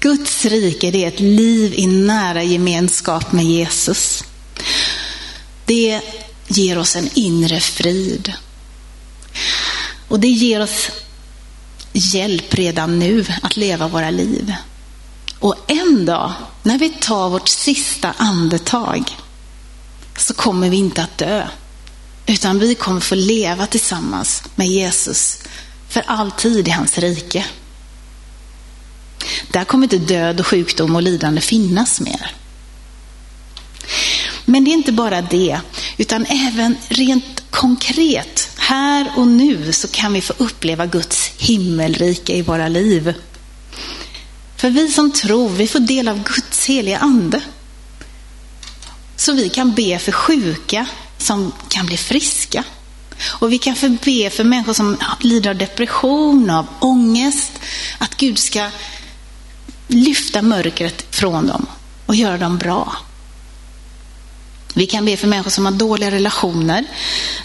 Guds 0.00 0.44
rike 0.44 0.90
det 0.90 1.04
är 1.04 1.08
ett 1.08 1.20
liv 1.20 1.74
i 1.74 1.86
nära 1.86 2.42
gemenskap 2.42 3.32
med 3.32 3.44
Jesus. 3.44 4.24
Det 5.64 6.00
ger 6.48 6.78
oss 6.78 6.96
en 6.96 7.08
inre 7.14 7.60
frid. 7.60 8.32
Och 10.08 10.20
det 10.20 10.28
ger 10.28 10.62
oss 10.62 10.90
hjälp 11.92 12.54
redan 12.54 12.98
nu 12.98 13.26
att 13.42 13.56
leva 13.56 13.88
våra 13.88 14.10
liv. 14.10 14.54
Och 15.38 15.54
en 15.66 16.06
dag, 16.06 16.32
när 16.62 16.78
vi 16.78 16.88
tar 16.88 17.28
vårt 17.28 17.48
sista 17.48 18.14
andetag, 18.16 19.16
så 20.16 20.34
kommer 20.34 20.70
vi 20.70 20.76
inte 20.76 21.02
att 21.02 21.18
dö. 21.18 21.48
Utan 22.26 22.58
vi 22.58 22.74
kommer 22.74 23.00
få 23.00 23.14
leva 23.14 23.66
tillsammans 23.66 24.42
med 24.54 24.66
Jesus 24.66 25.38
för 25.88 26.02
alltid 26.06 26.68
i 26.68 26.70
hans 26.70 26.98
rike. 26.98 27.46
Där 29.52 29.64
kommer 29.64 29.84
inte 29.84 29.98
död 29.98 30.40
och 30.40 30.46
sjukdom 30.46 30.96
och 30.96 31.02
lidande 31.02 31.40
finnas 31.40 32.00
mer. 32.00 32.32
Men 34.44 34.64
det 34.64 34.70
är 34.70 34.72
inte 34.72 34.92
bara 34.92 35.22
det, 35.22 35.60
utan 35.96 36.26
även 36.26 36.76
rent 36.88 37.42
konkret, 37.50 38.50
här 38.56 39.12
och 39.16 39.26
nu, 39.26 39.72
så 39.72 39.88
kan 39.88 40.12
vi 40.12 40.20
få 40.20 40.34
uppleva 40.36 40.86
Guds 40.86 41.30
himmelrike 41.38 42.32
i 42.32 42.42
våra 42.42 42.68
liv. 42.68 43.14
För 44.58 44.70
vi 44.70 44.88
som 44.88 45.12
tror, 45.12 45.48
vi 45.48 45.66
får 45.66 45.80
del 45.80 46.08
av 46.08 46.22
Guds 46.22 46.66
heliga 46.66 46.98
ande. 46.98 47.40
Så 49.16 49.32
vi 49.32 49.48
kan 49.48 49.74
be 49.74 49.98
för 49.98 50.12
sjuka 50.12 50.86
som 51.18 51.52
kan 51.68 51.86
bli 51.86 51.96
friska. 51.96 52.64
Och 53.24 53.52
vi 53.52 53.58
kan 53.58 53.74
be 54.04 54.30
för 54.30 54.44
människor 54.44 54.72
som 54.72 54.96
lider 55.20 55.50
av 55.50 55.56
depression, 55.56 56.50
av 56.50 56.66
ångest, 56.80 57.52
att 57.98 58.16
Gud 58.16 58.38
ska 58.38 58.70
lyfta 59.88 60.42
mörkret 60.42 61.14
från 61.16 61.46
dem 61.46 61.66
och 62.06 62.14
göra 62.14 62.38
dem 62.38 62.58
bra. 62.58 62.96
Vi 64.74 64.86
kan 64.86 65.04
be 65.04 65.16
för 65.16 65.28
människor 65.28 65.50
som 65.50 65.64
har 65.64 65.72
dåliga 65.72 66.10
relationer, 66.10 66.84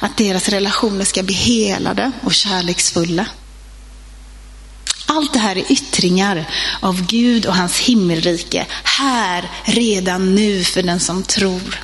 att 0.02 0.18
deras 0.18 0.50
relationer 0.50 1.06
ska 1.06 1.24
bli 1.24 1.36
helade 1.36 2.12
och 2.24 2.34
kärleksfulla. 2.34 3.26
Allt 5.06 5.34
det 5.34 5.40
här 5.40 5.58
är 5.58 5.72
yttringar 5.72 6.46
av 6.80 7.06
Gud 7.06 7.46
och 7.46 7.56
hans 7.56 7.80
himmelrike, 7.80 8.66
här, 8.84 9.50
redan 9.64 10.36
nu 10.36 10.64
för 10.64 10.84
den 10.84 11.00
som 11.00 11.24
tror. 11.24 11.80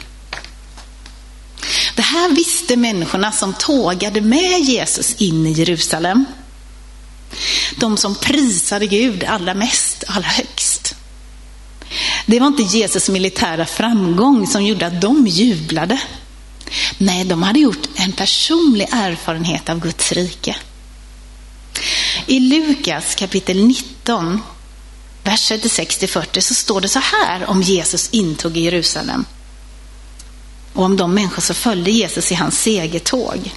Det 1.96 2.02
här 2.02 2.30
visste 2.30 2.76
människorna 2.76 3.32
som 3.32 3.54
tågade 3.54 4.22
med 4.22 4.60
Jesus 4.60 5.16
in 5.18 5.48
i 5.48 5.52
Jerusalem. 5.52 6.26
De 7.76 7.98
som 7.98 8.16
prisade 8.16 8.88
Gud 8.88 9.24
allra 9.24 9.54
mest, 9.54 10.04
allra 10.08 10.28
högst. 10.28 10.96
Det 12.26 12.40
var 12.40 12.48
inte 12.48 12.64
Jesus 12.64 13.10
militära 13.10 13.66
framgång 13.66 14.48
som 14.48 14.66
gjorde 14.66 14.88
att 14.88 15.02
de 15.02 15.28
jublade. 15.28 16.00
Nej, 16.98 17.26
de 17.26 17.44
hade 17.44 17.60
gjort 17.60 17.88
en 17.96 18.12
personlig 18.12 18.88
erfarenhet 18.92 19.70
av 19.70 19.80
Guds 19.80 20.12
rike. 20.12 20.56
I 22.30 22.40
Lukas 22.40 23.16
kapitel 23.16 23.68
19, 23.68 24.42
vers 25.24 25.52
36-40 25.52 26.40
så 26.40 26.54
står 26.54 26.82
det 26.82 26.88
så 26.88 27.00
här 27.00 27.50
om 27.50 27.62
Jesus 27.62 28.10
intog 28.12 28.58
i 28.58 28.60
Jerusalem 28.60 29.26
och 30.74 30.84
om 30.84 30.98
de 30.98 31.14
människor 31.14 31.42
som 31.42 31.56
följde 31.56 31.92
Jesus 31.92 32.32
i 32.32 32.36
hans 32.36 32.62
segertåg. 32.62 33.54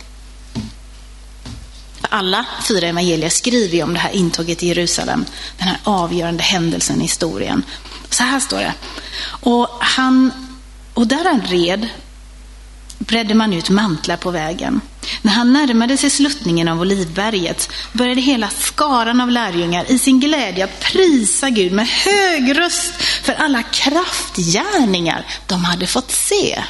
Alla 2.01 2.47
fyra 2.69 2.87
evangelier 2.87 3.31
skriver 3.31 3.77
ju 3.77 3.83
om 3.83 3.95
det 3.95 4.01
här 4.01 4.11
intåget 4.11 4.63
i 4.63 4.69
Jerusalem, 4.69 5.25
den 5.59 5.69
här 5.69 5.79
avgörande 5.85 6.43
händelsen 6.43 7.01
i 7.01 7.03
historien. 7.03 7.63
Så 8.11 8.23
här 8.23 8.41
står 8.41 8.59
det. 8.59 8.75
Och, 9.25 9.69
han, 9.81 10.33
och 10.95 11.07
där 11.07 11.25
han 11.25 11.43
red 11.43 11.89
bredde 13.07 13.35
man 13.35 13.53
ut 13.53 13.71
mantlar 13.71 14.17
på 14.17 14.31
vägen. 14.31 14.81
När 15.23 15.33
han 15.33 15.53
närmade 15.53 15.97
sig 15.97 16.11
sluttningen 16.11 16.69
av 16.69 16.81
Olivberget 16.81 17.73
började 17.93 18.21
hela 18.21 18.49
skaran 18.49 19.21
av 19.21 19.31
lärjungar 19.31 19.91
i 19.91 19.99
sin 19.99 20.21
glädje 20.21 20.65
att 20.65 20.81
prisa 20.81 21.51
Gud 21.51 21.73
med 21.73 21.89
hög 21.89 22.59
röst 22.59 22.93
för 23.03 23.33
alla 23.33 23.63
kraftgärningar 23.63 25.27
de 25.47 25.65
hade 25.65 25.87
fått 25.87 26.11
se. 26.11 26.63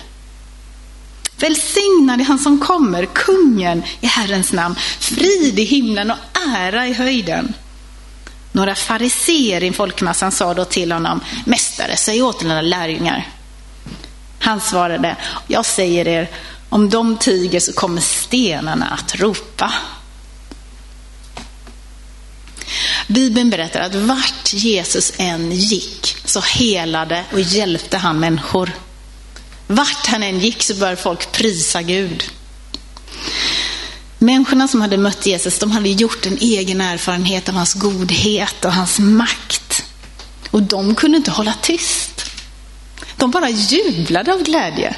Välsignad 1.37 2.21
är 2.21 2.25
han 2.25 2.39
som 2.39 2.61
kommer, 2.61 3.07
kungen 3.07 3.83
i 4.01 4.07
Herrens 4.07 4.53
namn, 4.53 4.75
frid 5.01 5.59
i 5.59 5.65
himlen 5.65 6.11
och 6.11 6.19
ära 6.49 6.87
i 6.87 6.93
höjden. 6.93 7.55
Några 8.53 8.75
fariseer 8.75 9.63
i 9.63 9.73
folkmassan 9.73 10.33
sa 10.33 10.55
då 10.55 10.65
till 10.65 10.93
honom, 10.93 11.21
Mästare, 11.45 11.97
säg 11.97 12.23
åt 12.23 12.41
dina 12.41 12.61
lärjungar. 12.61 13.29
Han 14.43 14.61
svarade, 14.61 15.17
jag 15.47 15.67
säger 15.67 16.09
er, 16.09 16.31
om 16.69 16.91
de 16.91 17.17
tiger 17.17 17.61
så 17.61 17.73
kommer 17.73 18.01
stenarna 18.01 18.87
att 18.87 19.15
ropa. 19.15 19.73
Bibeln 23.07 23.51
berättar 23.51 23.81
att 23.81 23.95
vart 23.95 24.53
Jesus 24.53 25.13
än 25.17 25.53
gick 25.53 26.17
så 26.25 26.41
helade 26.41 27.25
och 27.33 27.41
hjälpte 27.41 27.97
han 27.97 28.21
människor. 28.21 28.73
Vart 29.67 30.07
han 30.07 30.23
än 30.23 30.41
gick 30.41 30.63
så 30.63 30.75
började 30.75 31.03
folk 31.03 31.33
prisa 31.33 31.83
Gud. 31.83 32.25
Människorna 34.19 34.69
som 34.69 34.81
hade 34.81 34.97
mött 34.97 35.27
Jesus, 35.27 35.59
de 35.59 35.71
hade 35.71 35.89
gjort 35.89 36.27
en 36.27 36.39
egen 36.41 36.81
erfarenhet 36.81 37.49
av 37.49 37.55
hans 37.55 37.75
godhet 37.75 38.65
och 38.65 38.73
hans 38.73 38.99
makt. 38.99 39.85
Och 40.51 40.63
de 40.63 40.95
kunde 40.95 41.17
inte 41.17 41.31
hålla 41.31 41.55
tyst. 41.63 42.12
De 43.23 43.31
bara 43.31 43.51
jublade 43.51 44.33
av 44.33 44.43
glädje. 44.43 44.97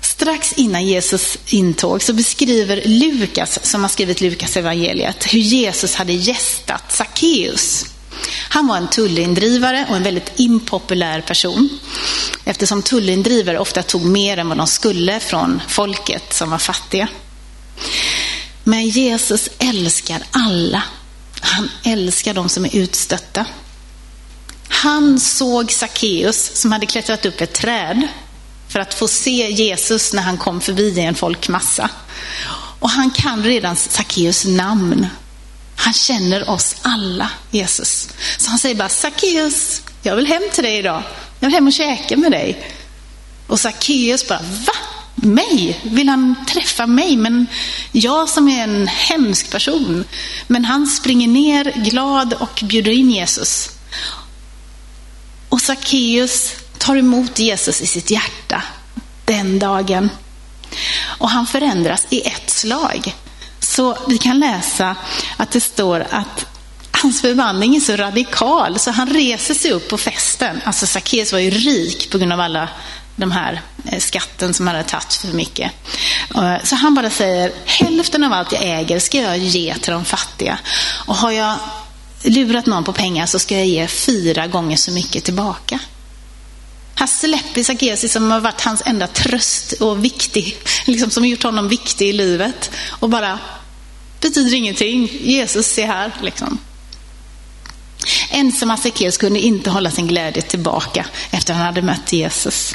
Strax 0.00 0.52
innan 0.52 0.86
Jesus 0.86 1.38
intåg 1.46 2.02
så 2.02 2.12
beskriver 2.12 2.82
Lukas, 2.84 3.58
som 3.62 3.82
har 3.82 3.88
skrivit 3.88 4.20
Lukas 4.20 4.56
evangeliet, 4.56 5.34
hur 5.34 5.38
Jesus 5.38 5.94
hade 5.94 6.12
gästat 6.12 6.92
Sackeus. 6.92 7.84
Han 8.48 8.66
var 8.66 8.76
en 8.76 8.90
tullindrivare 8.90 9.86
och 9.88 9.96
en 9.96 10.02
väldigt 10.02 10.32
impopulär 10.36 11.20
person. 11.20 11.78
Eftersom 12.44 12.82
tullindrivare 12.82 13.58
ofta 13.58 13.82
tog 13.82 14.04
mer 14.04 14.36
än 14.36 14.48
vad 14.48 14.58
de 14.58 14.66
skulle 14.66 15.20
från 15.20 15.62
folket 15.68 16.32
som 16.32 16.50
var 16.50 16.58
fattiga. 16.58 17.08
Men 18.64 18.88
Jesus 18.88 19.48
älskar 19.58 20.22
alla. 20.30 20.82
Han 21.40 21.70
älskar 21.84 22.34
de 22.34 22.48
som 22.48 22.64
är 22.64 22.76
utstötta. 22.76 23.46
Han 24.82 25.20
såg 25.20 25.72
Sackeus 25.72 26.50
som 26.54 26.72
hade 26.72 26.86
klättrat 26.86 27.26
upp 27.26 27.40
ett 27.40 27.52
träd 27.52 28.08
för 28.68 28.80
att 28.80 28.94
få 28.94 29.08
se 29.08 29.50
Jesus 29.50 30.12
när 30.12 30.22
han 30.22 30.38
kom 30.38 30.60
förbi 30.60 30.88
i 30.88 31.00
en 31.00 31.14
folkmassa. 31.14 31.90
Och 32.78 32.90
han 32.90 33.10
kan 33.10 33.44
redan 33.44 33.76
Sackeus 33.76 34.44
namn. 34.44 35.06
Han 35.76 35.92
känner 35.92 36.50
oss 36.50 36.76
alla, 36.82 37.30
Jesus. 37.50 38.08
Så 38.38 38.50
han 38.50 38.58
säger 38.58 38.74
bara, 38.74 38.88
Sackeus, 38.88 39.82
jag 40.02 40.16
vill 40.16 40.26
hem 40.26 40.42
till 40.52 40.64
dig 40.64 40.78
idag. 40.78 41.02
Jag 41.40 41.48
vill 41.48 41.54
hem 41.54 41.66
och 41.66 41.72
käka 41.72 42.16
med 42.16 42.32
dig. 42.32 42.72
Och 43.46 43.60
Sackeus 43.60 44.28
bara, 44.28 44.42
va? 44.42 44.72
Mig? 45.14 45.80
Vill 45.82 46.08
han 46.08 46.34
träffa 46.48 46.86
mig? 46.86 47.16
Men 47.16 47.46
jag 47.92 48.28
som 48.28 48.48
är 48.48 48.62
en 48.62 48.86
hemsk 48.86 49.50
person. 49.50 50.04
Men 50.46 50.64
han 50.64 50.86
springer 50.86 51.28
ner 51.28 51.72
glad 51.76 52.32
och 52.32 52.60
bjuder 52.62 52.92
in 52.92 53.10
Jesus. 53.10 53.75
Och 55.48 55.60
Sackeus 55.60 56.54
tar 56.78 56.96
emot 56.96 57.38
Jesus 57.38 57.80
i 57.80 57.86
sitt 57.86 58.10
hjärta 58.10 58.62
den 59.24 59.58
dagen. 59.58 60.10
Och 61.18 61.30
han 61.30 61.46
förändras 61.46 62.06
i 62.10 62.20
ett 62.20 62.50
slag. 62.50 63.14
Så 63.60 63.98
vi 64.08 64.18
kan 64.18 64.40
läsa 64.40 64.96
att 65.36 65.50
det 65.50 65.60
står 65.60 66.06
att 66.10 66.46
hans 66.90 67.20
förvandling 67.20 67.76
är 67.76 67.80
så 67.80 67.96
radikal 67.96 68.78
så 68.78 68.90
han 68.90 69.08
reser 69.08 69.54
sig 69.54 69.70
upp 69.70 69.88
på 69.88 69.98
festen. 69.98 70.60
Alltså 70.64 70.86
Sackeus 70.86 71.32
var 71.32 71.38
ju 71.38 71.50
rik 71.50 72.10
på 72.10 72.18
grund 72.18 72.32
av 72.32 72.40
alla 72.40 72.68
de 73.16 73.30
här 73.30 73.60
eh, 73.84 73.98
skatten 73.98 74.54
som 74.54 74.66
han 74.66 74.76
hade 74.76 74.88
tagit 74.88 75.14
för 75.14 75.28
mycket. 75.28 75.72
Eh, 76.34 76.56
så 76.64 76.74
han 76.74 76.94
bara 76.94 77.10
säger, 77.10 77.52
hälften 77.64 78.24
av 78.24 78.32
allt 78.32 78.52
jag 78.52 78.62
äger 78.62 78.98
ska 78.98 79.18
jag 79.18 79.38
ge 79.38 79.74
till 79.74 79.92
de 79.92 80.04
fattiga. 80.04 80.58
Och 81.06 81.16
har 81.16 81.30
jag 81.30 81.54
lurat 82.30 82.66
någon 82.66 82.84
på 82.84 82.92
pengar 82.92 83.26
så 83.26 83.38
ska 83.38 83.56
jag 83.56 83.66
ge 83.66 83.86
fyra 83.86 84.46
gånger 84.46 84.76
så 84.76 84.90
mycket 84.90 85.24
tillbaka. 85.24 85.78
Han 86.94 87.08
släpper 87.08 87.62
Sackeus 87.62 88.12
som 88.12 88.30
har 88.30 88.40
varit 88.40 88.60
hans 88.60 88.82
enda 88.86 89.06
tröst 89.06 89.72
och 89.72 90.04
viktig, 90.04 90.56
liksom 90.84 91.10
som 91.10 91.22
har 91.22 91.30
gjort 91.30 91.42
honom 91.42 91.68
viktig 91.68 92.08
i 92.08 92.12
livet. 92.12 92.70
Och 92.88 93.10
bara, 93.10 93.38
betyder 94.20 94.54
ingenting. 94.54 95.08
Jesus 95.20 95.78
är 95.78 95.86
här. 95.86 96.12
Liksom. 96.22 96.58
Ensamma 98.30 98.76
Sackeus 98.76 99.16
kunde 99.16 99.40
inte 99.40 99.70
hålla 99.70 99.90
sin 99.90 100.06
glädje 100.06 100.42
tillbaka 100.42 101.06
efter 101.30 101.52
att 101.52 101.58
han 101.58 101.66
hade 101.66 101.82
mött 101.82 102.12
Jesus. 102.12 102.74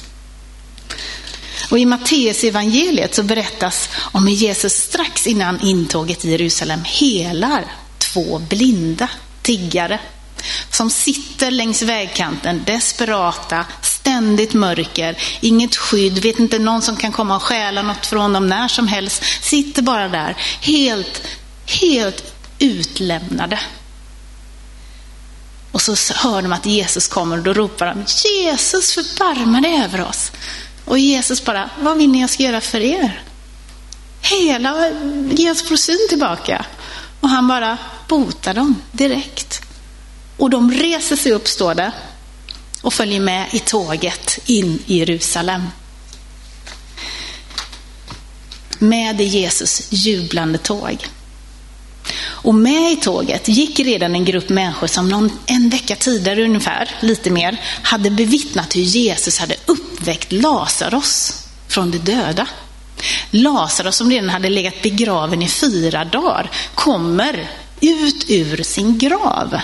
Och 1.69 1.79
I 1.79 1.85
Matteus 1.85 2.43
evangeliet 2.43 3.15
så 3.15 3.23
berättas 3.23 3.89
om 3.95 4.27
hur 4.27 4.35
Jesus 4.35 4.73
strax 4.73 5.27
innan 5.27 5.61
intåget 5.61 6.25
i 6.25 6.31
Jerusalem 6.31 6.81
helar 6.83 7.65
två 7.97 8.39
blinda 8.49 9.09
tiggare 9.41 9.99
som 10.71 10.89
sitter 10.89 11.51
längs 11.51 11.81
vägkanten, 11.81 12.63
desperata, 12.65 13.65
ständigt 13.81 14.53
mörker, 14.53 15.17
inget 15.41 15.75
skydd, 15.75 16.19
vet 16.19 16.39
inte 16.39 16.59
någon 16.59 16.81
som 16.81 16.97
kan 16.97 17.11
komma 17.11 17.35
och 17.35 17.43
stjäla 17.43 17.81
något 17.81 18.05
från 18.05 18.33
dem 18.33 18.47
när 18.47 18.67
som 18.67 18.87
helst, 18.87 19.23
sitter 19.41 19.81
bara 19.81 20.09
där, 20.09 20.37
helt, 20.61 21.21
helt 21.65 22.33
utlämnade. 22.59 23.59
Och 25.71 25.81
så 25.81 26.13
hör 26.13 26.41
de 26.41 26.53
att 26.53 26.65
Jesus 26.65 27.07
kommer 27.07 27.37
och 27.37 27.43
då 27.43 27.53
ropar 27.53 27.85
de 27.85 28.05
Jesus 28.29 28.93
förbarma 28.93 29.61
dig 29.61 29.83
över 29.83 30.01
oss. 30.01 30.31
Och 30.85 30.99
Jesus 30.99 31.45
bara, 31.45 31.69
vad 31.79 31.97
vill 31.97 32.09
ni 32.09 32.21
jag 32.21 32.29
ska 32.29 32.43
göra 32.43 32.61
för 32.61 32.79
er? 32.79 33.23
Hela, 34.21 34.89
ge 35.31 35.51
oss 35.51 35.61
prosyn 35.61 35.97
syn 35.97 36.07
tillbaka. 36.09 36.65
Och 37.21 37.29
han 37.29 37.47
bara 37.47 37.77
botar 38.07 38.53
dem 38.53 38.75
direkt. 38.91 39.61
Och 40.37 40.49
de 40.49 40.71
reser 40.71 41.15
sig 41.15 41.31
upp, 41.31 41.47
står 41.47 41.75
det, 41.75 41.91
och 42.81 42.93
följer 42.93 43.19
med 43.19 43.53
i 43.53 43.59
tåget 43.59 44.39
in 44.45 44.79
i 44.85 44.97
Jerusalem. 44.97 45.61
Med 48.79 49.21
i 49.21 49.23
Jesus 49.23 49.87
jublande 49.89 50.57
tåg. 50.57 51.07
Och 52.23 52.55
med 52.55 52.91
i 52.91 52.95
tåget 52.95 53.47
gick 53.47 53.79
redan 53.79 54.15
en 54.15 54.25
grupp 54.25 54.49
människor 54.49 54.87
som 54.87 55.09
någon, 55.09 55.31
en 55.45 55.69
vecka 55.69 55.95
tidigare 55.95 56.43
ungefär, 56.43 56.95
lite 56.99 57.29
mer, 57.29 57.61
hade 57.83 58.09
bevittnat 58.09 58.75
hur 58.75 58.81
Jesus 58.81 59.39
hade 59.39 59.55
uppväckt 59.65 60.31
Lazarus 60.31 61.43
från 61.67 61.91
de 61.91 61.97
döda. 61.97 62.47
Lazarus 63.31 63.95
som 63.95 64.09
redan 64.09 64.29
hade 64.29 64.49
legat 64.49 64.81
begraven 64.81 65.41
i 65.41 65.47
fyra 65.47 66.05
dagar 66.05 66.51
kommer 66.75 67.49
ut 67.81 68.25
ur 68.27 68.63
sin 68.63 68.97
grav. 68.97 69.59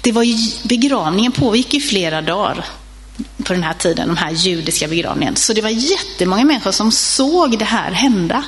Det 0.00 0.12
var 0.12 0.22
ju, 0.22 0.36
begravningen 0.62 1.32
pågick 1.32 1.74
i 1.74 1.80
flera 1.80 2.22
dagar 2.22 2.64
på 3.44 3.52
den 3.52 3.62
här 3.62 3.74
tiden, 3.74 4.08
den 4.08 4.16
här 4.16 4.30
judiska 4.30 4.88
begravningen. 4.88 5.36
Så 5.36 5.52
det 5.52 5.60
var 5.60 5.70
jättemånga 5.70 6.44
människor 6.44 6.72
som 6.72 6.92
såg 6.92 7.58
det 7.58 7.64
här 7.64 7.90
hända. 7.90 8.44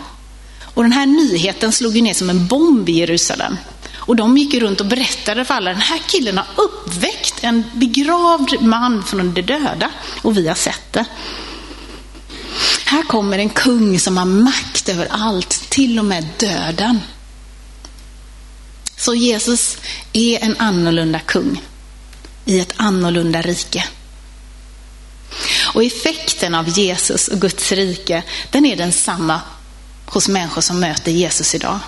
Och 0.74 0.83
den 0.83 0.92
här 0.92 1.07
nyheten 1.07 1.72
slog 1.72 1.96
ju 1.96 2.03
ner 2.03 2.14
som 2.14 2.31
en 2.31 2.46
bomb 2.46 2.88
i 2.88 2.92
Jerusalem. 2.92 3.57
Och 3.96 4.16
de 4.16 4.38
gick 4.38 4.55
runt 4.55 4.81
och 4.81 4.87
berättade 4.87 5.44
för 5.44 5.55
alla, 5.55 5.70
den 5.70 5.81
här 5.81 6.01
killen 6.07 6.38
har 6.38 6.46
uppväckt 6.57 7.35
en 7.40 7.64
begravd 7.72 8.61
man 8.61 9.05
från 9.05 9.35
de 9.35 9.42
döda. 9.42 9.90
Och 10.22 10.37
vi 10.38 10.48
har 10.48 10.55
sett 10.55 10.92
det. 10.92 11.05
Här 12.88 13.03
kommer 13.03 13.38
en 13.38 13.48
kung 13.48 14.01
som 14.01 14.16
har 14.16 14.24
makt 14.24 14.88
över 14.88 15.09
allt, 15.11 15.70
till 15.70 15.98
och 15.98 16.05
med 16.05 16.27
döden. 16.38 17.01
Så 18.96 19.14
Jesus 19.14 19.79
är 20.12 20.44
en 20.44 20.57
annorlunda 20.59 21.18
kung 21.18 21.62
i 22.44 22.61
ett 22.61 22.72
annorlunda 22.77 23.42
rike. 23.42 23.85
Och 25.74 25.85
effekten 25.85 26.55
av 26.55 26.68
Jesus 26.68 27.29
och 27.29 27.40
Guds 27.40 27.72
rike, 27.72 28.22
den 28.51 28.66
är 28.66 28.77
densamma 28.77 29.40
hos 30.07 30.29
människor 30.29 30.61
som 30.61 30.81
möter 30.81 31.12
Jesus 31.12 31.55
idag. 31.55 31.79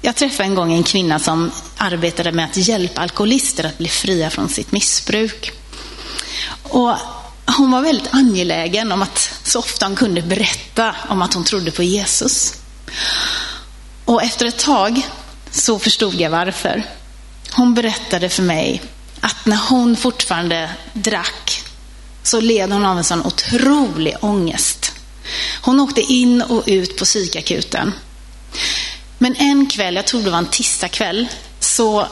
Jag 0.00 0.16
träffade 0.16 0.48
en 0.48 0.54
gång 0.54 0.72
en 0.72 0.82
kvinna 0.82 1.18
som 1.18 1.50
arbetade 1.76 2.32
med 2.32 2.44
att 2.44 2.56
hjälpa 2.56 3.00
alkoholister 3.00 3.64
att 3.64 3.78
bli 3.78 3.88
fria 3.88 4.30
från 4.30 4.48
sitt 4.48 4.72
missbruk. 4.72 5.52
Och 6.62 6.96
hon 7.56 7.70
var 7.70 7.82
väldigt 7.82 8.14
angelägen 8.14 8.92
om 8.92 9.02
att 9.02 9.30
så 9.42 9.58
ofta 9.58 9.86
hon 9.86 9.96
kunde 9.96 10.22
berätta 10.22 10.94
om 11.08 11.22
att 11.22 11.34
hon 11.34 11.44
trodde 11.44 11.70
på 11.70 11.82
Jesus. 11.82 12.54
Och 14.04 14.22
efter 14.22 14.46
ett 14.46 14.58
tag 14.58 15.08
så 15.50 15.78
förstod 15.78 16.14
jag 16.14 16.30
varför. 16.30 16.82
Hon 17.52 17.74
berättade 17.74 18.28
för 18.28 18.42
mig 18.42 18.82
att 19.20 19.46
när 19.46 19.60
hon 19.68 19.96
fortfarande 19.96 20.70
drack 20.92 21.64
så 22.22 22.40
led 22.40 22.72
hon 22.72 22.84
av 22.84 22.98
en 22.98 23.04
sån 23.04 23.26
otrolig 23.26 24.16
ångest. 24.20 24.92
Hon 25.62 25.80
åkte 25.80 26.00
in 26.00 26.42
och 26.42 26.64
ut 26.66 26.96
på 26.96 27.04
psykakuten. 27.04 27.92
Men 29.18 29.36
en 29.36 29.66
kväll, 29.66 29.96
jag 29.96 30.06
tror 30.06 30.22
det 30.22 30.30
var 30.30 30.38
en 30.38 30.46
tisdagkväll, 30.46 31.28
så 31.60 32.06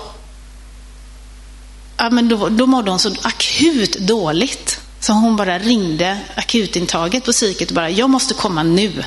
ja, 1.97 2.11
men 2.11 2.29
då, 2.29 2.49
då 2.49 2.67
mådde 2.67 2.91
hon 2.91 2.99
så 2.99 3.15
akut 3.23 3.99
dåligt. 3.99 4.81
Så 5.11 5.15
hon 5.15 5.37
bara 5.37 5.59
ringde 5.59 6.19
akutintaget 6.35 7.25
på 7.25 7.33
psyket 7.33 7.69
och 7.69 7.75
bara, 7.75 7.91
jag 7.91 8.11
måste 8.11 8.35
komma 8.35 8.63
nu. 8.63 9.05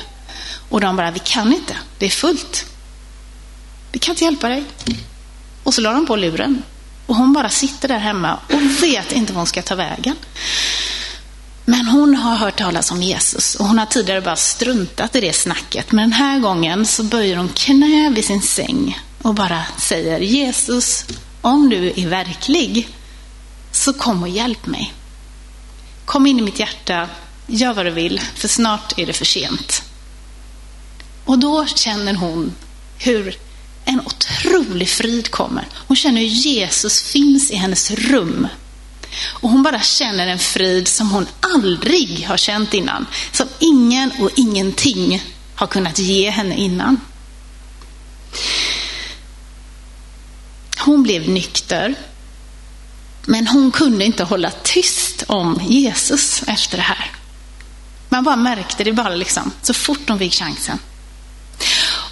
Och 0.68 0.80
de 0.80 0.96
bara, 0.96 1.10
vi 1.10 1.18
kan 1.18 1.52
inte, 1.52 1.76
det 1.98 2.06
är 2.06 2.10
fullt. 2.10 2.64
Vi 3.92 3.98
kan 3.98 4.12
inte 4.12 4.24
hjälpa 4.24 4.48
dig. 4.48 4.64
Och 5.62 5.74
så 5.74 5.80
la 5.80 5.92
de 5.92 6.06
på 6.06 6.16
luren. 6.16 6.62
Och 7.06 7.16
hon 7.16 7.32
bara 7.32 7.48
sitter 7.48 7.88
där 7.88 7.98
hemma 7.98 8.38
och 8.52 8.82
vet 8.82 9.12
inte 9.12 9.32
vad 9.32 9.40
hon 9.40 9.46
ska 9.46 9.62
ta 9.62 9.74
vägen. 9.74 10.16
Men 11.64 11.86
hon 11.86 12.14
har 12.14 12.36
hört 12.36 12.58
talas 12.58 12.90
om 12.90 13.02
Jesus 13.02 13.54
och 13.54 13.66
hon 13.66 13.78
har 13.78 13.86
tidigare 13.86 14.20
bara 14.20 14.36
struntat 14.36 15.16
i 15.16 15.20
det 15.20 15.32
snacket. 15.32 15.92
Men 15.92 16.10
den 16.10 16.12
här 16.12 16.38
gången 16.38 16.86
så 16.86 17.02
böjer 17.02 17.36
hon 17.36 17.48
knä 17.48 18.10
vid 18.14 18.24
sin 18.24 18.42
säng 18.42 18.98
och 19.22 19.34
bara 19.34 19.62
säger 19.78 20.20
Jesus, 20.20 21.04
om 21.40 21.68
du 21.70 21.92
är 21.96 22.08
verklig, 22.08 22.88
så 23.72 23.92
kom 23.92 24.22
och 24.22 24.28
hjälp 24.28 24.66
mig. 24.66 24.92
Kom 26.04 26.26
in 26.26 26.38
i 26.38 26.42
mitt 26.42 26.58
hjärta, 26.58 27.08
gör 27.46 27.74
vad 27.74 27.86
du 27.86 27.90
vill, 27.90 28.20
för 28.34 28.48
snart 28.48 28.98
är 28.98 29.06
det 29.06 29.12
för 29.12 29.24
sent. 29.24 29.82
Och 31.24 31.38
då 31.38 31.66
känner 31.66 32.14
hon 32.14 32.54
hur 32.98 33.38
en 33.84 34.00
otrolig 34.00 34.88
frid 34.88 35.30
kommer. 35.30 35.68
Hon 35.74 35.96
känner 35.96 36.20
hur 36.20 36.28
Jesus 36.28 37.02
finns 37.02 37.50
i 37.50 37.56
hennes 37.56 37.90
rum. 37.90 38.48
Och 39.22 39.50
hon 39.50 39.62
bara 39.62 39.80
känner 39.80 40.26
en 40.26 40.38
frid 40.38 40.88
som 40.88 41.10
hon 41.10 41.26
aldrig 41.40 42.26
har 42.26 42.36
känt 42.36 42.74
innan. 42.74 43.06
Som 43.32 43.46
ingen 43.58 44.12
och 44.18 44.30
ingenting 44.36 45.22
har 45.54 45.66
kunnat 45.66 45.98
ge 45.98 46.30
henne 46.30 46.56
innan. 46.56 47.00
Hon 50.78 51.02
blev 51.02 51.28
nykter. 51.28 51.94
Men 53.26 53.46
hon 53.46 53.70
kunde 53.70 54.04
inte 54.04 54.24
hålla 54.24 54.50
tyst 54.50 55.24
om 55.26 55.60
Jesus 55.62 56.42
efter 56.46 56.76
det 56.76 56.82
här. 56.82 57.10
Man 58.08 58.24
bara 58.24 58.36
märkte 58.36 58.84
det 58.84 58.92
bara 58.92 59.14
liksom, 59.14 59.52
så 59.62 59.74
fort 59.74 60.08
hon 60.08 60.18
fick 60.18 60.34
chansen. 60.34 60.78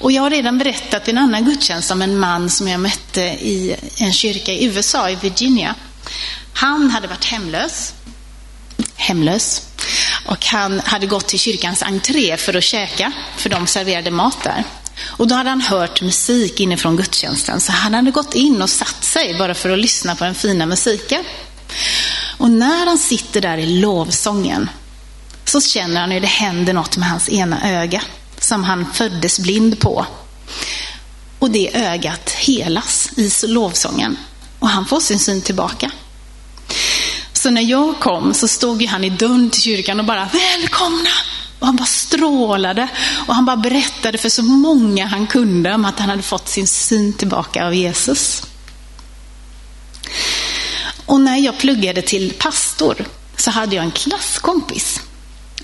Och 0.03 0.13
jag 0.13 0.23
har 0.23 0.31
redan 0.31 0.59
berättat 0.59 1.09
i 1.09 1.11
en 1.11 1.19
annan 1.19 1.45
gudstjänst 1.45 1.91
om 1.91 2.03
en 2.03 2.19
man 2.19 2.51
som 2.51 2.69
jag 2.69 2.81
mötte 2.81 3.21
i 3.21 3.77
en 3.99 4.13
kyrka 4.13 4.53
i 4.53 4.65
USA, 4.65 5.11
i 5.11 5.15
Virginia. 5.15 5.75
Han 6.55 6.91
hade 6.91 7.09
varit 7.09 7.25
hemlös. 7.25 7.95
Hemlös. 8.95 9.63
Och 10.27 10.47
han 10.47 10.81
hade 10.81 11.07
gått 11.07 11.29
till 11.29 11.39
kyrkans 11.39 11.83
entré 11.83 12.37
för 12.37 12.57
att 12.57 12.65
käka, 12.65 13.13
för 13.37 13.51
de 13.51 13.67
serverade 13.67 14.11
mat 14.11 14.43
där. 14.43 14.65
Och 15.01 15.29
då 15.29 15.35
hade 15.35 15.51
han 15.51 15.61
hört 15.61 16.03
musik 16.03 16.61
inifrån 16.61 16.97
gudstjänsten, 16.97 17.61
så 17.61 17.73
han 17.73 17.95
hade 17.95 18.11
gått 18.11 18.35
in 18.35 18.63
och 18.63 18.71
satt 18.71 19.05
sig 19.05 19.39
bara 19.39 19.55
för 19.55 19.71
att 19.71 19.79
lyssna 19.79 20.17
på 20.17 20.25
den 20.25 20.35
fina 20.35 20.67
musiken. 20.67 21.25
Och 22.39 22.51
när 22.51 22.87
han 22.87 22.99
sitter 22.99 23.41
där 23.41 23.59
i 23.59 23.67
lovsången 23.67 24.71
så 25.45 25.61
känner 25.61 26.01
han 26.01 26.11
hur 26.11 26.21
det 26.21 26.27
händer 26.27 26.73
något 26.73 26.97
med 26.97 27.09
hans 27.09 27.29
ena 27.29 27.71
öga 27.71 28.03
som 28.41 28.65
han 28.65 28.93
föddes 28.93 29.39
blind 29.39 29.81
på. 29.81 30.07
Och 31.39 31.51
det 31.51 31.77
ögat 31.77 32.31
helas 32.31 33.11
i 33.17 33.47
lovsången 33.47 34.17
och 34.59 34.69
han 34.69 34.87
får 34.87 35.01
sin 35.01 35.19
syn 35.19 35.43
tillbaka. 35.43 35.91
Så 37.33 37.51
när 37.51 37.63
jag 37.63 38.01
kom 38.01 38.35
så 38.35 38.49
stod 38.49 38.83
han 38.83 39.05
i 39.05 39.11
dörren 39.11 39.51
till 39.51 39.63
kyrkan 39.63 40.01
och 40.01 40.07
bara 40.07 40.29
välkomna! 40.33 41.11
Och 41.63 41.67
han 41.67 41.77
bara 41.77 41.87
strålade 41.87 42.89
och 43.27 43.35
han 43.35 43.45
bara 43.45 43.57
berättade 43.57 44.19
för 44.19 44.29
så 44.29 44.43
många 44.43 45.07
han 45.07 45.27
kunde 45.27 45.75
om 45.75 45.85
att 45.85 45.99
han 45.99 46.11
hade 46.11 46.23
fått 46.23 46.49
sin 46.49 46.67
syn 46.67 47.13
tillbaka 47.13 47.67
av 47.67 47.75
Jesus. 47.75 48.43
Och 51.07 51.21
när 51.21 51.37
jag 51.37 51.59
pluggade 51.59 52.03
till 52.03 52.33
pastor 52.33 53.05
så 53.37 53.51
hade 53.51 53.77
jag 53.77 53.85
en 53.85 53.91
klasskompis 53.91 55.01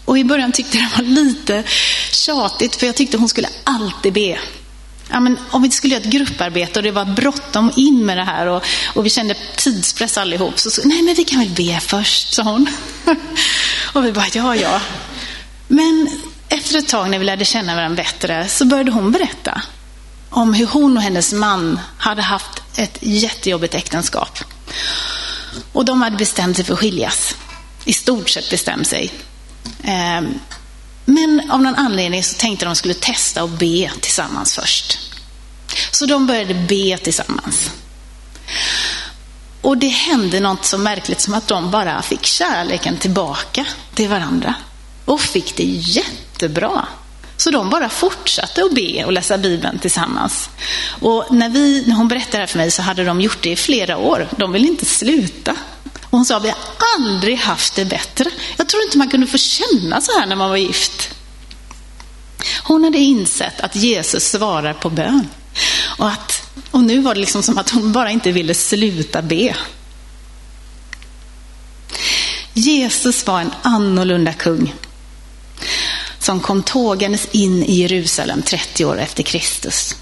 och 0.05 0.19
i 0.19 0.25
början 0.25 0.53
tyckte 0.53 0.79
jag 0.79 0.87
det 0.87 0.97
var 0.97 1.05
lite 1.05 1.65
tjatigt, 2.11 2.77
för 2.77 2.87
jag 2.87 2.97
tyckte 2.97 3.17
hon 3.17 3.29
skulle 3.29 3.49
alltid 3.65 4.13
be. 4.13 4.39
Ja, 5.11 5.21
men 5.21 5.39
om 5.51 5.63
vi 5.63 5.71
skulle 5.71 5.95
göra 5.95 6.05
ett 6.05 6.11
grupparbete 6.11 6.79
och 6.79 6.83
det 6.83 6.91
var 6.91 7.05
bråttom 7.05 7.73
in 7.77 8.07
med 8.07 8.17
det 8.17 8.25
här 8.25 8.47
och, 8.47 8.65
och 8.95 9.07
vi 9.07 9.11
kände 9.11 9.37
tidspress 9.57 10.19
allihop, 10.19 10.59
så, 10.59 10.71
så 10.71 10.81
nej 10.85 11.03
men 11.03 11.15
vi 11.15 11.25
kan 11.25 11.39
väl 11.39 11.49
be 11.49 11.81
först, 11.81 12.35
sa 12.35 12.43
hon. 12.43 12.67
och 13.93 14.05
vi 14.05 14.13
bara, 14.13 14.27
ja 14.35 14.57
ja. 14.57 14.81
Men 15.69 16.11
efter 16.49 16.79
ett 16.79 16.89
tag 16.89 17.11
när 17.11 17.19
vi 17.19 17.25
lärde 17.25 17.45
känna 17.45 17.75
varandra 17.75 17.97
bättre 17.97 18.49
så 18.49 18.65
började 18.65 18.91
hon 18.91 19.13
berätta 19.13 19.63
om 20.31 20.55
hur 20.55 20.67
hon 20.67 20.97
och 20.97 21.03
hennes 21.03 21.33
man 21.33 21.81
hade 21.99 22.23
haft 22.23 22.63
ett 22.77 22.99
jättejobbigt 23.01 23.75
äktenskap. 23.75 24.39
Och 25.73 25.85
de 25.85 26.03
hade 26.03 26.17
bestämt 26.17 26.57
sig 26.57 26.65
för 26.65 26.73
att 26.73 26.79
skiljas. 26.79 27.37
I 27.85 27.93
stort 27.93 28.29
sett 28.29 28.51
bestämt 28.51 28.87
sig. 28.87 29.13
Ehm, 29.83 30.39
men 31.05 31.51
av 31.51 31.63
någon 31.63 31.75
anledning 31.75 32.25
så 32.25 32.35
tänkte 32.39 32.67
de 32.67 32.77
skulle 32.77 32.95
testa 32.95 33.43
och 33.43 33.49
be 33.49 33.91
tillsammans 34.01 34.55
först. 34.55 34.99
Så 35.91 36.07
de 36.07 36.27
började 36.27 36.55
be 36.55 36.99
tillsammans. 36.99 37.71
Och 39.61 39.79
det 39.79 39.89
hände 39.89 40.41
något 40.41 40.65
så 40.65 40.79
märkligt 40.79 41.21
som 41.21 41.35
att 41.35 41.49
de 41.49 41.71
bara 41.71 42.03
fick 42.03 42.27
kärleken 42.27 42.97
tillbaka 42.97 43.67
till 43.95 44.09
varandra. 44.09 44.55
Och 45.09 45.21
fick 45.21 45.57
det 45.57 45.65
jättebra. 45.65 46.87
Så 47.37 47.51
de 47.51 47.71
bara 47.71 47.89
fortsatte 47.89 48.65
att 48.65 48.75
be 48.75 49.05
och 49.05 49.13
läsa 49.13 49.39
Bibeln 49.39 49.79
tillsammans. 49.79 50.51
Och 51.01 51.27
när, 51.31 51.49
vi, 51.49 51.85
när 51.87 51.95
hon 51.95 52.09
berättade 52.09 52.37
det 52.37 52.39
här 52.39 52.47
för 52.47 52.59
mig 52.59 52.71
så 52.71 52.83
hade 52.83 53.05
de 53.05 53.21
gjort 53.21 53.43
det 53.43 53.51
i 53.51 53.57
flera 53.57 53.97
år. 53.97 54.29
De 54.37 54.53
ville 54.53 54.67
inte 54.67 54.85
sluta. 54.85 55.57
Och 56.05 56.11
hon 56.11 56.25
sa, 56.25 56.39
vi 56.39 56.49
har 56.49 56.59
aldrig 56.99 57.39
haft 57.39 57.75
det 57.75 57.85
bättre. 57.85 58.31
Jag 58.57 58.69
tror 58.69 58.83
inte 58.83 58.99
man 58.99 59.11
kunde 59.11 59.27
få 59.27 59.39
känna 59.39 60.01
så 60.01 60.19
här 60.19 60.27
när 60.27 60.37
man 60.37 60.51
var 60.51 60.57
gift. 60.57 61.11
Hon 62.63 62.85
hade 62.85 62.99
insett 62.99 63.61
att 63.61 63.77
Jesus 63.77 64.31
svarar 64.31 64.73
på 64.75 64.91
bön. 64.91 65.29
Och, 65.99 66.09
att, 66.09 66.43
och 66.71 66.85
nu 66.85 67.01
var 67.01 67.15
det 67.15 67.21
liksom 67.21 67.43
som 67.43 67.59
att 67.59 67.71
hon 67.71 67.93
bara 67.93 68.11
inte 68.11 68.33
ville 68.33 68.55
sluta 68.55 69.23
be. 69.23 69.57
Jesus 72.53 73.27
var 73.27 73.41
en 73.41 73.53
annorlunda 73.63 74.33
kung 74.33 74.75
som 76.19 76.41
kom 76.41 76.63
tågandes 76.63 77.29
in 77.33 77.63
i 77.63 77.81
Jerusalem 77.81 78.43
30 78.43 78.85
år 78.85 78.99
efter 78.99 79.23
Kristus. 79.23 79.97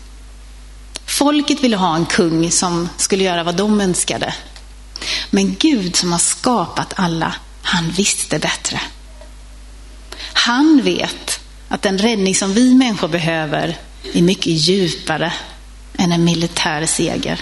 Folket 1.07 1.61
ville 1.61 1.77
ha 1.77 1.97
en 1.97 2.07
kung 2.07 2.51
som 2.51 2.89
skulle 2.97 3.25
göra 3.25 3.45
vad 3.45 3.57
de 3.57 3.81
önskade 3.81 4.35
men 5.31 5.55
Gud 5.55 5.97
som 5.97 6.13
har 6.13 6.19
skapat 6.19 6.93
alla, 6.97 7.35
han 7.63 7.91
visste 7.91 8.39
bättre. 8.39 8.81
Han 10.19 10.81
vet 10.85 11.41
att 11.69 11.83
den 11.83 11.99
räddning 11.99 12.35
som 12.35 12.53
vi 12.53 12.75
människor 12.75 13.09
behöver 13.09 13.79
är 14.15 14.23
mycket 14.23 14.47
djupare 14.47 15.33
än 15.99 16.13
en 16.13 16.25
militär 16.25 16.87
seger. 16.87 17.41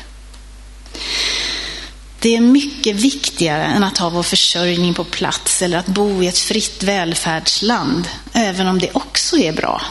Det 2.24 2.36
är 2.36 2.40
mycket 2.40 2.96
viktigare 2.96 3.64
än 3.64 3.84
att 3.84 3.98
ha 3.98 4.10
vår 4.10 4.22
försörjning 4.22 4.94
på 4.94 5.04
plats 5.04 5.62
eller 5.62 5.78
att 5.78 5.86
bo 5.86 6.22
i 6.22 6.26
ett 6.26 6.38
fritt 6.38 6.82
välfärdsland, 6.82 8.08
även 8.32 8.66
om 8.66 8.78
det 8.78 8.90
också 8.92 9.36
är 9.36 9.52
bra. 9.52 9.82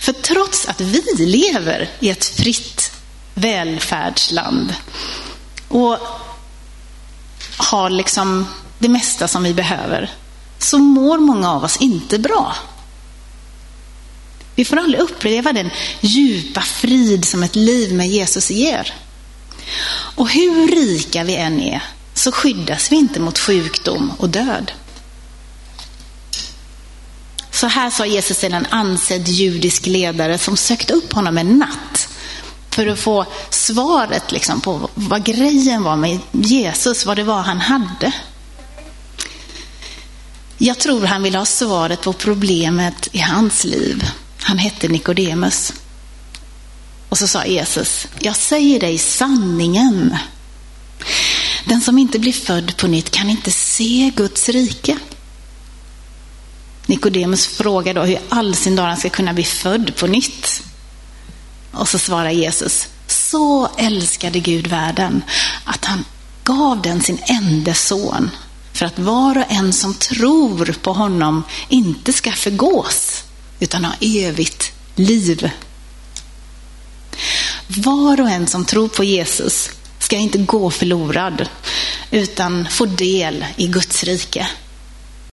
För 0.00 0.12
trots 0.12 0.68
att 0.68 0.80
vi 0.80 1.02
lever 1.18 1.90
i 2.00 2.10
ett 2.10 2.24
fritt 2.24 2.92
välfärdsland 3.34 4.74
och 5.68 5.98
har 7.56 7.90
liksom 7.90 8.46
det 8.78 8.88
mesta 8.88 9.28
som 9.28 9.42
vi 9.42 9.54
behöver, 9.54 10.10
så 10.58 10.78
mår 10.78 11.18
många 11.18 11.52
av 11.52 11.64
oss 11.64 11.76
inte 11.76 12.18
bra. 12.18 12.54
Vi 14.54 14.64
får 14.64 14.76
aldrig 14.76 15.00
uppleva 15.00 15.52
den 15.52 15.70
djupa 16.00 16.60
frid 16.60 17.24
som 17.24 17.42
ett 17.42 17.56
liv 17.56 17.94
med 17.94 18.08
Jesus 18.08 18.50
ger. 18.50 18.94
Och 20.18 20.30
hur 20.30 20.68
rika 20.68 21.24
vi 21.24 21.34
än 21.34 21.60
är, 21.60 21.82
så 22.14 22.32
skyddas 22.32 22.92
vi 22.92 22.96
inte 22.96 23.20
mot 23.20 23.38
sjukdom 23.38 24.12
och 24.18 24.28
död. 24.28 24.72
Så 27.50 27.66
här 27.66 27.90
sa 27.90 28.06
Jesus 28.06 28.38
till 28.38 28.54
en 28.54 28.66
ansedd 28.70 29.28
judisk 29.28 29.86
ledare 29.86 30.38
som 30.38 30.56
sökte 30.56 30.92
upp 30.92 31.12
honom 31.12 31.38
en 31.38 31.58
natt 31.58 32.08
för 32.70 32.86
att 32.86 32.98
få 32.98 33.26
svaret 33.50 34.32
liksom 34.32 34.60
på 34.60 34.90
vad 34.94 35.24
grejen 35.24 35.82
var 35.82 35.96
med 35.96 36.18
Jesus, 36.32 37.06
vad 37.06 37.16
det 37.16 37.24
var 37.24 37.42
han 37.42 37.60
hade. 37.60 38.12
Jag 40.58 40.78
tror 40.78 41.06
han 41.06 41.22
ville 41.22 41.38
ha 41.38 41.46
svaret 41.46 42.02
på 42.02 42.12
problemet 42.12 43.08
i 43.12 43.18
hans 43.18 43.64
liv. 43.64 44.10
Han 44.40 44.58
hette 44.58 44.88
Nikodemus. 44.88 45.72
Och 47.08 47.18
så 47.18 47.28
sa 47.28 47.44
Jesus, 47.44 48.06
jag 48.18 48.36
säger 48.36 48.80
dig 48.80 48.98
sanningen. 48.98 50.16
Den 51.64 51.80
som 51.80 51.98
inte 51.98 52.18
blir 52.18 52.32
född 52.32 52.76
på 52.76 52.86
nytt 52.86 53.10
kan 53.10 53.30
inte 53.30 53.50
se 53.50 54.12
Guds 54.16 54.48
rike. 54.48 54.98
Nikodemus 56.86 57.46
frågar 57.46 57.94
då 57.94 58.02
hur 58.02 58.18
all 58.28 58.54
sin 58.54 58.76
dag 58.76 58.84
han 58.84 58.96
ska 58.96 59.08
kunna 59.08 59.32
bli 59.32 59.44
född 59.44 59.96
på 59.96 60.06
nytt. 60.06 60.62
Och 61.72 61.88
så 61.88 61.98
svarar 61.98 62.30
Jesus, 62.30 62.88
så 63.06 63.68
älskade 63.78 64.40
Gud 64.40 64.66
världen 64.66 65.22
att 65.64 65.84
han 65.84 66.04
gav 66.44 66.82
den 66.82 67.02
sin 67.02 67.18
enda 67.26 67.74
son 67.74 68.30
för 68.72 68.86
att 68.86 68.98
var 68.98 69.38
och 69.38 69.52
en 69.52 69.72
som 69.72 69.94
tror 69.94 70.74
på 70.82 70.92
honom 70.92 71.42
inte 71.68 72.12
ska 72.12 72.32
förgås 72.32 73.24
utan 73.60 73.84
ha 73.84 73.92
evigt 74.00 74.72
liv. 74.94 75.50
Var 77.66 78.20
och 78.20 78.30
en 78.30 78.46
som 78.46 78.64
tror 78.64 78.88
på 78.88 79.04
Jesus 79.04 79.70
ska 79.98 80.16
inte 80.16 80.38
gå 80.38 80.70
förlorad 80.70 81.48
utan 82.10 82.68
få 82.70 82.86
del 82.86 83.44
i 83.56 83.66
Guds 83.66 84.04
rike. 84.04 84.48